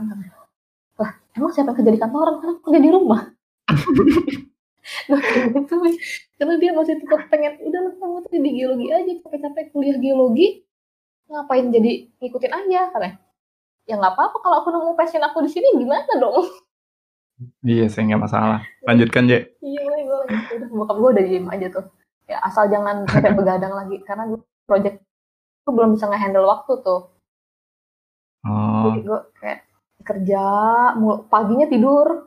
[0.98, 2.34] Lah emang siapa yang kerja di kantoran?
[2.42, 3.22] Kan aku kerja di rumah.
[4.82, 5.78] Gitu
[6.42, 10.66] karena dia masih tetap pengen udah lah kamu tuh di geologi aja capek-capek kuliah geologi
[11.30, 12.80] ngapain jadi ngikutin aja?
[12.90, 13.16] Katanya.
[13.86, 16.50] Ya nggak apa-apa kalau aku nemu passion aku di sini gimana dong?
[17.62, 18.62] Iya sih nggak masalah.
[18.82, 19.54] Lanjutkan Je.
[19.62, 21.86] iya gue gue lagi udah bokap gue udah diem aja tuh.
[22.26, 24.98] Ya asal jangan sampai begadang lagi karena gue project
[25.62, 27.02] gue belum bisa ngehandle waktu tuh
[28.42, 28.90] Oh.
[28.90, 29.60] Jadi gue kayak
[30.02, 30.42] kerja,
[30.98, 32.26] mul- paginya tidur,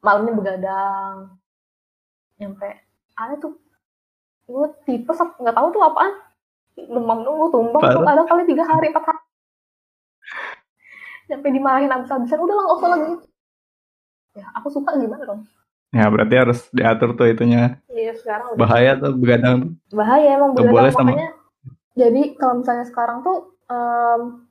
[0.00, 1.36] malamnya begadang.
[2.34, 2.80] Nyampe,
[3.12, 3.60] aneh tuh,
[4.48, 6.16] gue tipes, apa- nggak tahu tuh apaan.
[6.80, 9.20] Demam nunggu tumbang, tuh ada kali tiga hari, empat hari.
[11.28, 13.12] Sampai dimarahin abis-abisan, udah lah nggak usah lagi.
[14.32, 15.40] Ya, aku suka gimana dong?
[15.92, 17.76] Ya berarti harus diatur tuh itunya.
[17.86, 19.76] Iya, sekarang udah Bahaya tuh begadang.
[19.84, 19.92] tuh.
[19.92, 21.28] bahaya emang begadang boleh sama- makanya.
[21.98, 24.46] Jadi kalau misalnya sekarang tuh, em,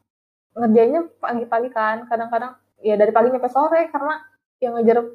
[0.60, 4.16] ngerjainnya pagi-pagi kan, kadang-kadang ya dari pagi sampai sore karena
[4.60, 5.08] yang ngejar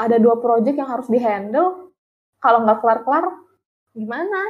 [0.00, 1.92] ada dua project yang harus dihandle.
[2.40, 3.24] Kalau nggak kelar-kelar
[3.92, 4.40] gimana?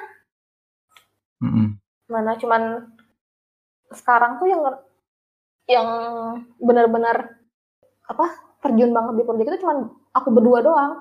[1.40, 1.80] Mm-mm.
[2.10, 2.92] mana cuman
[3.96, 4.60] sekarang tuh yang
[5.64, 5.88] yang
[6.60, 7.40] benar-benar
[8.04, 8.26] apa
[8.60, 10.92] terjun banget di project itu cuman aku berdua doang.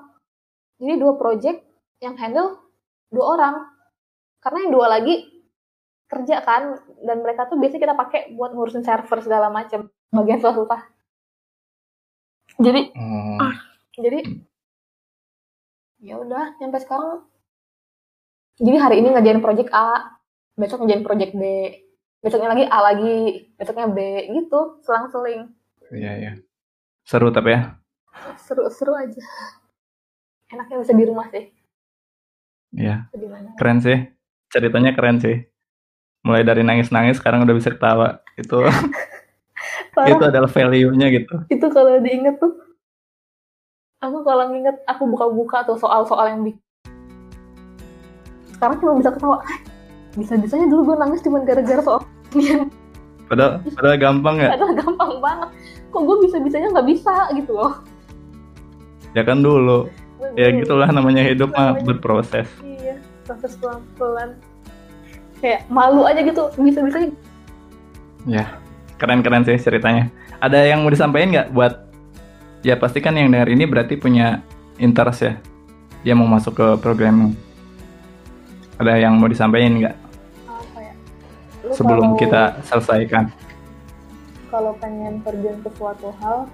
[0.80, 1.60] Jadi dua project
[2.00, 2.56] yang handle
[3.12, 3.54] dua orang
[4.40, 5.14] karena yang dua lagi
[6.06, 10.80] kerja kan dan mereka tuh biasanya kita pakai buat ngurusin server segala macam bagian susah-susah
[12.58, 12.90] jadi
[13.40, 13.54] Oh.
[13.96, 14.20] jadi
[16.00, 17.24] ya udah sampai sekarang
[18.56, 20.16] jadi hari ini ngerjain project A
[20.54, 21.42] besok ngerjain project B
[22.18, 23.16] besoknya lagi A lagi
[23.54, 23.98] besoknya B
[24.30, 25.52] gitu selang-seling
[25.90, 26.32] Iya iya.
[27.02, 27.74] Seru tapi ya.
[28.38, 29.24] seru-seru aja
[30.48, 31.48] enaknya bisa di rumah sih
[32.70, 33.10] Iya.
[33.58, 33.98] Keren sih.
[34.50, 35.38] Ceritanya keren sih.
[36.20, 38.20] mulai dari nangis-nangis sekarang udah bisa ketawa.
[38.36, 38.60] Itu
[40.12, 41.48] itu adalah value-nya gitu.
[41.48, 42.52] Itu kalau diinget tuh.
[44.04, 46.60] Aku kalau nginget aku buka-buka tuh soal-soal yang bikin
[48.60, 49.40] sekarang cuma bisa ketawa.
[49.40, 49.58] "Ah,
[50.20, 52.04] bisa-bisanya dulu gue nangis cuma gara-gara soal
[53.30, 54.48] padahal padahal gampang ya?
[54.52, 55.48] padahal gampang banget.
[55.88, 57.80] Kok gue bisa-bisanya nggak bisa gitu loh.
[59.16, 59.88] Ya kan dulu.
[60.36, 62.46] Ya gitulah namanya hidup mah berproses.
[62.60, 62.89] Iya
[63.30, 64.34] proses pelan-pelan.
[65.38, 67.14] Kayak malu aja gitu bisa-bisanya.
[68.26, 68.58] Ya
[68.98, 70.10] keren-keren sih ceritanya.
[70.42, 71.86] Ada yang mau disampaikan nggak buat
[72.66, 74.44] ya pasti kan yang dengar ini berarti punya
[74.76, 75.32] interest ya
[76.02, 77.38] dia mau masuk ke programming.
[78.82, 79.96] Ada yang mau disampaikan nggak?
[80.76, 80.92] Ya?
[81.64, 83.24] Lu sebelum kalau- kita selesaikan.
[84.50, 86.50] Kalau pengen terjun ke suatu hal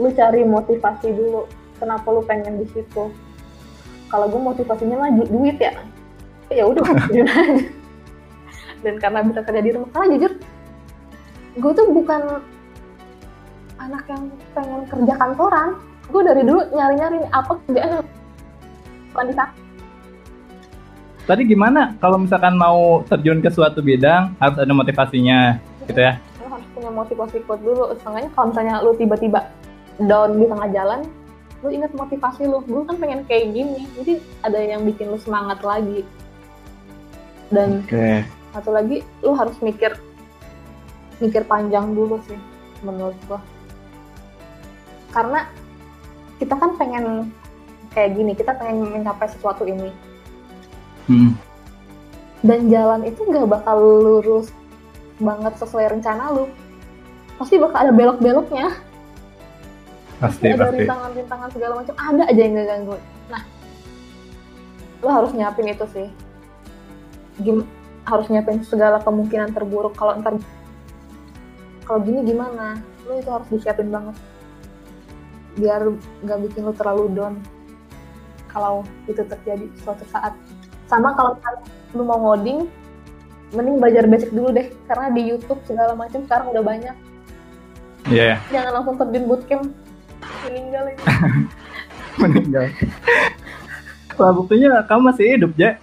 [0.00, 1.44] lu cari motivasi dulu
[1.76, 3.12] kenapa lu pengen di situ
[4.10, 5.72] kalau gue motivasinya mah du- duit ya.
[6.50, 7.24] Ya udah aja.
[8.82, 10.32] Dan karena bisa kerja di rumah karena jujur.
[11.58, 12.42] Gue tuh bukan
[13.78, 15.78] anak yang pengen kerja kantoran.
[16.10, 18.02] Gue dari dulu nyari-nyari nih, apa kerjaan
[19.10, 19.34] bukan di
[21.30, 26.18] tadi gimana kalau misalkan mau terjun ke suatu bidang harus ada motivasinya gitu ya?
[26.42, 27.94] Lu harus punya motivasi kuat dulu.
[27.94, 29.40] Setengahnya kalau misalnya lu tiba-tiba
[30.02, 31.00] down di tengah jalan
[31.60, 32.64] lu ingat motivasi lu?
[32.64, 34.12] Gue kan pengen kayak gini jadi
[34.44, 36.04] ada yang bikin lu semangat lagi.
[37.50, 38.24] Dan oke.
[38.54, 39.98] satu lagi lu harus mikir
[41.20, 42.38] mikir panjang dulu sih
[42.80, 43.40] menurut gua.
[45.12, 45.44] Karena
[46.40, 47.34] kita kan pengen
[47.92, 49.90] kayak gini kita pengen mencapai sesuatu ini.
[51.10, 51.34] Hmm,
[52.40, 54.48] dan jalan itu nggak bakal lurus
[55.20, 56.48] banget sesuai rencana lu.
[57.36, 58.72] Pasti bakal ada belok-beloknya
[60.20, 60.84] pasti ada pasti.
[60.84, 62.96] rintangan-rintangan segala macam ada aja yang ngeganggu.
[63.32, 63.42] Nah
[65.00, 66.08] lo harus nyiapin itu sih.
[67.40, 67.64] Gim
[68.04, 69.96] harus nyiapin segala kemungkinan terburuk.
[69.96, 70.36] Kalau ntar
[71.88, 72.76] kalau gini gimana?
[73.08, 74.14] Lo itu harus disiapin banget.
[75.56, 75.88] Biar
[76.20, 77.34] nggak bikin lo terlalu down
[78.52, 80.36] kalau itu terjadi suatu saat.
[80.84, 81.40] Sama kalau
[81.96, 82.68] lo mau ngoding
[83.56, 84.68] mending belajar basic dulu deh.
[84.84, 86.96] Karena di YouTube segala macam sekarang udah banyak.
[88.12, 89.64] Iya ya jangan langsung terjun bootcamp
[90.48, 90.96] meninggal ya.
[92.22, 92.64] meninggal.
[94.20, 95.80] Lah buktinya kamu masih hidup ya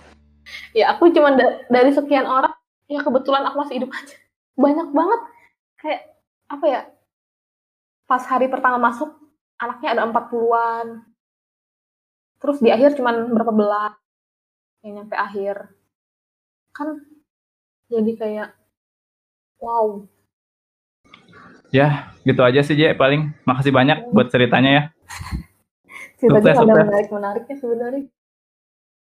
[0.71, 2.53] ya aku cuma da- dari sekian orang
[2.88, 4.15] ya kebetulan aku masih hidup aja.
[4.57, 5.21] Banyak banget.
[5.77, 6.01] Kayak
[6.47, 6.81] apa ya
[8.07, 9.11] pas hari pertama masuk
[9.59, 11.03] anaknya ada 40-an
[12.38, 13.93] terus di akhir cuman berapa belas.
[14.85, 15.55] Yang nyampe akhir.
[16.71, 16.88] Kan
[17.89, 18.49] jadi kayak
[19.57, 20.05] wow
[21.72, 23.34] ya gitu aja sih Je paling.
[23.43, 24.84] Makasih banyak buat ceritanya ya.
[26.22, 28.03] Ceritanya ada menarik menariknya sebenarnya.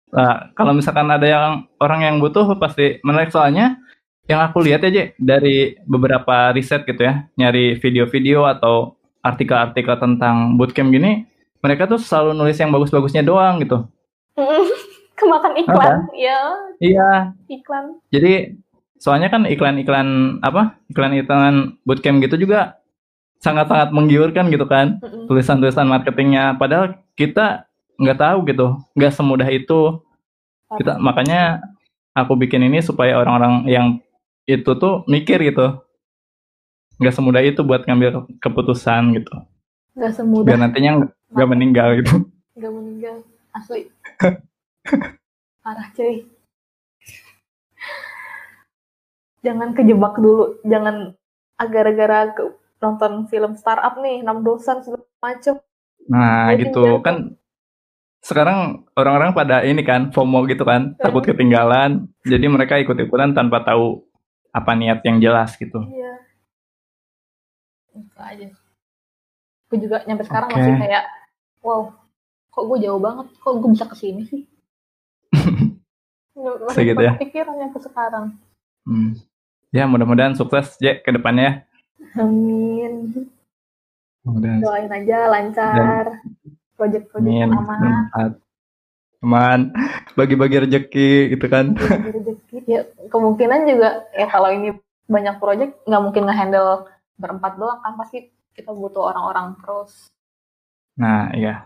[0.08, 3.32] Nah, kalau misalkan ada yang orang yang butuh pasti menarik.
[3.32, 3.80] Soalnya
[4.28, 10.60] yang aku lihat ya Je, dari beberapa riset gitu ya, nyari video-video atau artikel-artikel tentang
[10.60, 11.24] bootcamp gini,
[11.64, 13.88] mereka tuh selalu nulis yang bagus-bagusnya doang gitu.
[15.18, 16.40] kemakan iklan ya.
[16.78, 17.10] Iya,
[17.50, 17.98] iklan.
[18.14, 18.54] Jadi
[18.98, 20.78] soalnya kan iklan-iklan apa?
[20.92, 22.78] Iklan-iklan bootcamp gitu juga
[23.38, 24.98] sangat-sangat menggiurkan gitu kan,
[25.30, 26.58] tulisan-tulisan marketingnya.
[26.58, 28.66] Padahal kita nggak tahu gitu,
[28.98, 30.02] nggak semudah itu.
[30.74, 31.62] Kita makanya
[32.12, 33.86] aku bikin ini supaya orang-orang yang
[34.44, 35.80] itu tuh mikir gitu,
[36.98, 39.32] nggak semudah itu buat ngambil keputusan gitu,
[39.94, 42.26] nggak semudah biar nantinya nggak meninggal gitu.
[42.58, 43.16] nggak meninggal
[43.54, 43.86] asli
[45.62, 46.26] parah cuy
[49.48, 51.16] jangan kejebak dulu jangan
[51.58, 55.56] gara-gara ke- nonton film startup nih enam dosan segala macem
[56.06, 57.00] Nah Jadi gitu jatuh.
[57.00, 57.16] kan
[58.18, 58.58] sekarang
[58.92, 64.02] orang-orang pada ini kan FOMO gitu kan, takut ketinggalan, jadi mereka ikut-ikutan tanpa tahu
[64.50, 65.78] apa niat yang jelas gitu.
[65.84, 66.18] iya
[67.94, 68.46] itu aja
[69.68, 70.56] gue juga nyampe sekarang Oke.
[70.56, 71.04] masih kayak
[71.60, 71.92] wow
[72.48, 74.42] kok gue jauh banget kok gue bisa ke sini sih
[76.34, 77.12] masih Segitu ya?
[77.16, 78.26] kepikiran nyampe sekarang
[78.82, 79.12] Hmm.
[79.68, 81.68] Ya mudah-mudahan sukses Je ke depannya.
[82.16, 83.26] amin
[84.24, 86.04] Mudah-mudahan doain aja lancar
[86.74, 87.50] project-project Amin.
[89.20, 89.60] aman.
[90.14, 91.74] Bagi-bagi rezeki gitu kan.
[91.74, 94.72] bagi rezeki ya kemungkinan juga ya kalau ini
[95.04, 96.86] banyak project nggak mungkin ngehandle
[97.18, 100.08] berempat doang kan pasti kita butuh orang-orang terus
[100.98, 101.62] Nah, iya.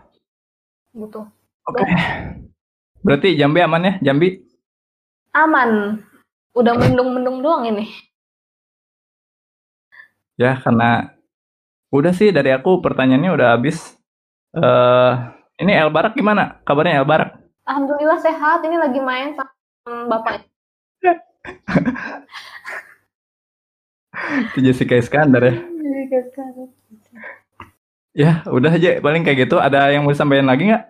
[0.93, 1.25] butuh
[1.65, 1.81] Oke.
[3.01, 3.93] Berarti Jambi aman ya?
[4.03, 4.43] Jambi?
[5.33, 5.97] aman
[6.53, 7.85] udah mendung-mendung doang ini
[10.33, 11.13] Ya, karena
[11.93, 13.93] udah sih dari aku pertanyaannya udah habis.
[14.53, 15.13] eh
[15.61, 16.57] ini El Barak gimana?
[16.65, 17.37] Kabarnya El Barak?
[17.63, 19.53] alhamdulillah sehat ini lagi main sama
[20.09, 20.45] bapaknya
[24.53, 25.55] Itu Jessica Iskandar ya.
[25.57, 26.69] Jessica Iskandar.
[28.13, 29.57] Ya, udah aja paling kayak gitu.
[29.57, 30.83] Ada yang mau disampaikan lagi nggak?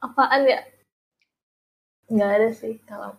[0.00, 0.60] Apaan ya?
[2.12, 3.16] Nggak ada sih kalau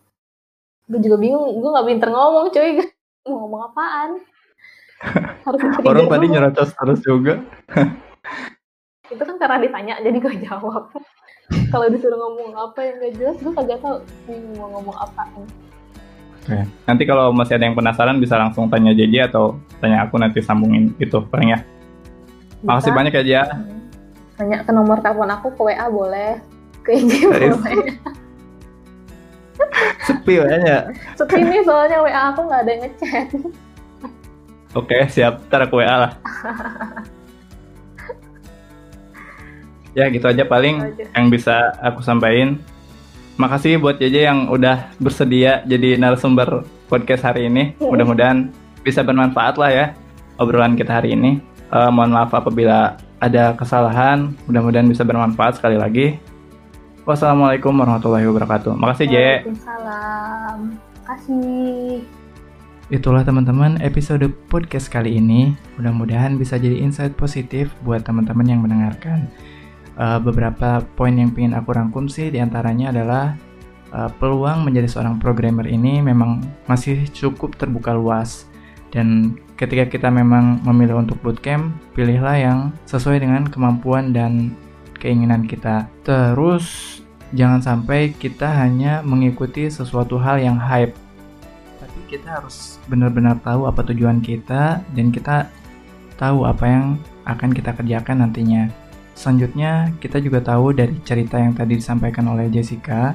[0.89, 2.71] gue juga bingung gue nggak pinter ngomong cuy
[3.29, 4.11] mau ngomong apaan
[5.49, 7.41] harus Orang tadi nyerocos terus juga.
[9.11, 10.87] itu kan karena ditanya jadi gue jawab
[11.67, 15.43] kalau disuruh ngomong apa yang gak jelas gue kagak tahu bingung mau ngomong apaan
[16.41, 16.57] Oke.
[16.89, 20.89] Nanti kalau masih ada yang penasaran bisa langsung tanya JJ atau tanya aku nanti sambungin
[20.97, 21.61] itu paling ya.
[22.65, 23.43] Makasih banyak ya Jia.
[23.45, 23.77] Hmm.
[24.41, 26.41] Tanya ke nomor telepon aku ke WA boleh,
[26.81, 27.93] ke IG boleh.
[30.03, 30.77] Sepi kayaknya.
[31.15, 33.27] Sepi nih soalnya WA aku nggak ada yang ngechat.
[34.71, 35.33] Oke, siap.
[35.47, 36.11] Ntar aku WA lah.
[39.97, 41.19] ya gitu aja paling Gitu aja.
[41.19, 42.55] yang bisa aku sampaikan.
[43.35, 47.73] Makasih buat JJ yang udah bersedia jadi narasumber podcast hari ini.
[47.79, 48.51] Mudah-mudahan
[48.81, 49.85] bisa bermanfaat lah ya
[50.37, 51.41] obrolan kita hari ini.
[51.71, 54.35] Eh, mohon maaf apabila ada kesalahan.
[54.45, 56.19] Mudah-mudahan bisa bermanfaat sekali lagi.
[57.01, 58.77] Wassalamualaikum warahmatullahi wabarakatuh.
[58.77, 59.15] Makasih J.
[59.17, 60.57] Waalaikumsalam.
[61.01, 62.05] Kasih.
[62.93, 65.57] Itulah teman-teman episode podcast kali ini.
[65.81, 69.25] Mudah-mudahan bisa jadi insight positif buat teman-teman yang mendengarkan.
[69.97, 73.33] Eh, beberapa poin yang ingin aku rangkum sih di antaranya adalah
[73.97, 78.45] eh, peluang menjadi seorang programmer ini memang masih cukup terbuka luas.
[78.93, 84.53] Dan ketika kita memang memilih untuk bootcamp, pilihlah yang sesuai dengan kemampuan dan
[85.01, 85.89] keinginan kita.
[86.05, 87.01] Terus
[87.33, 90.93] jangan sampai kita hanya mengikuti sesuatu hal yang hype
[91.81, 95.49] tapi kita harus benar-benar tahu apa tujuan kita dan kita
[96.15, 96.85] tahu apa yang
[97.25, 98.69] akan kita kerjakan nantinya.
[99.17, 103.11] Selanjutnya, kita juga tahu dari cerita yang tadi disampaikan oleh Jessica,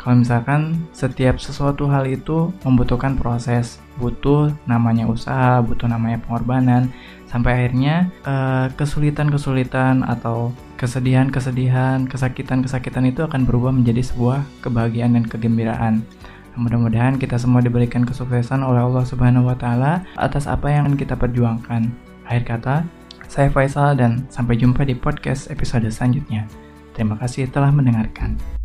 [0.00, 6.88] kalau misalkan setiap sesuatu hal itu membutuhkan proses, butuh namanya usaha, butuh namanya pengorbanan,
[7.30, 16.02] sampai akhirnya eh, kesulitan-kesulitan atau kesedihan-kesedihan, kesakitan-kesakitan itu akan berubah menjadi sebuah kebahagiaan dan kegembiraan.
[16.58, 21.88] Mudah-mudahan kita semua diberikan kesuksesan oleh Allah Subhanahu wa taala atas apa yang kita perjuangkan.
[22.26, 22.76] Akhir kata,
[23.30, 26.50] saya Faisal dan sampai jumpa di podcast episode selanjutnya.
[26.98, 28.59] Terima kasih telah mendengarkan.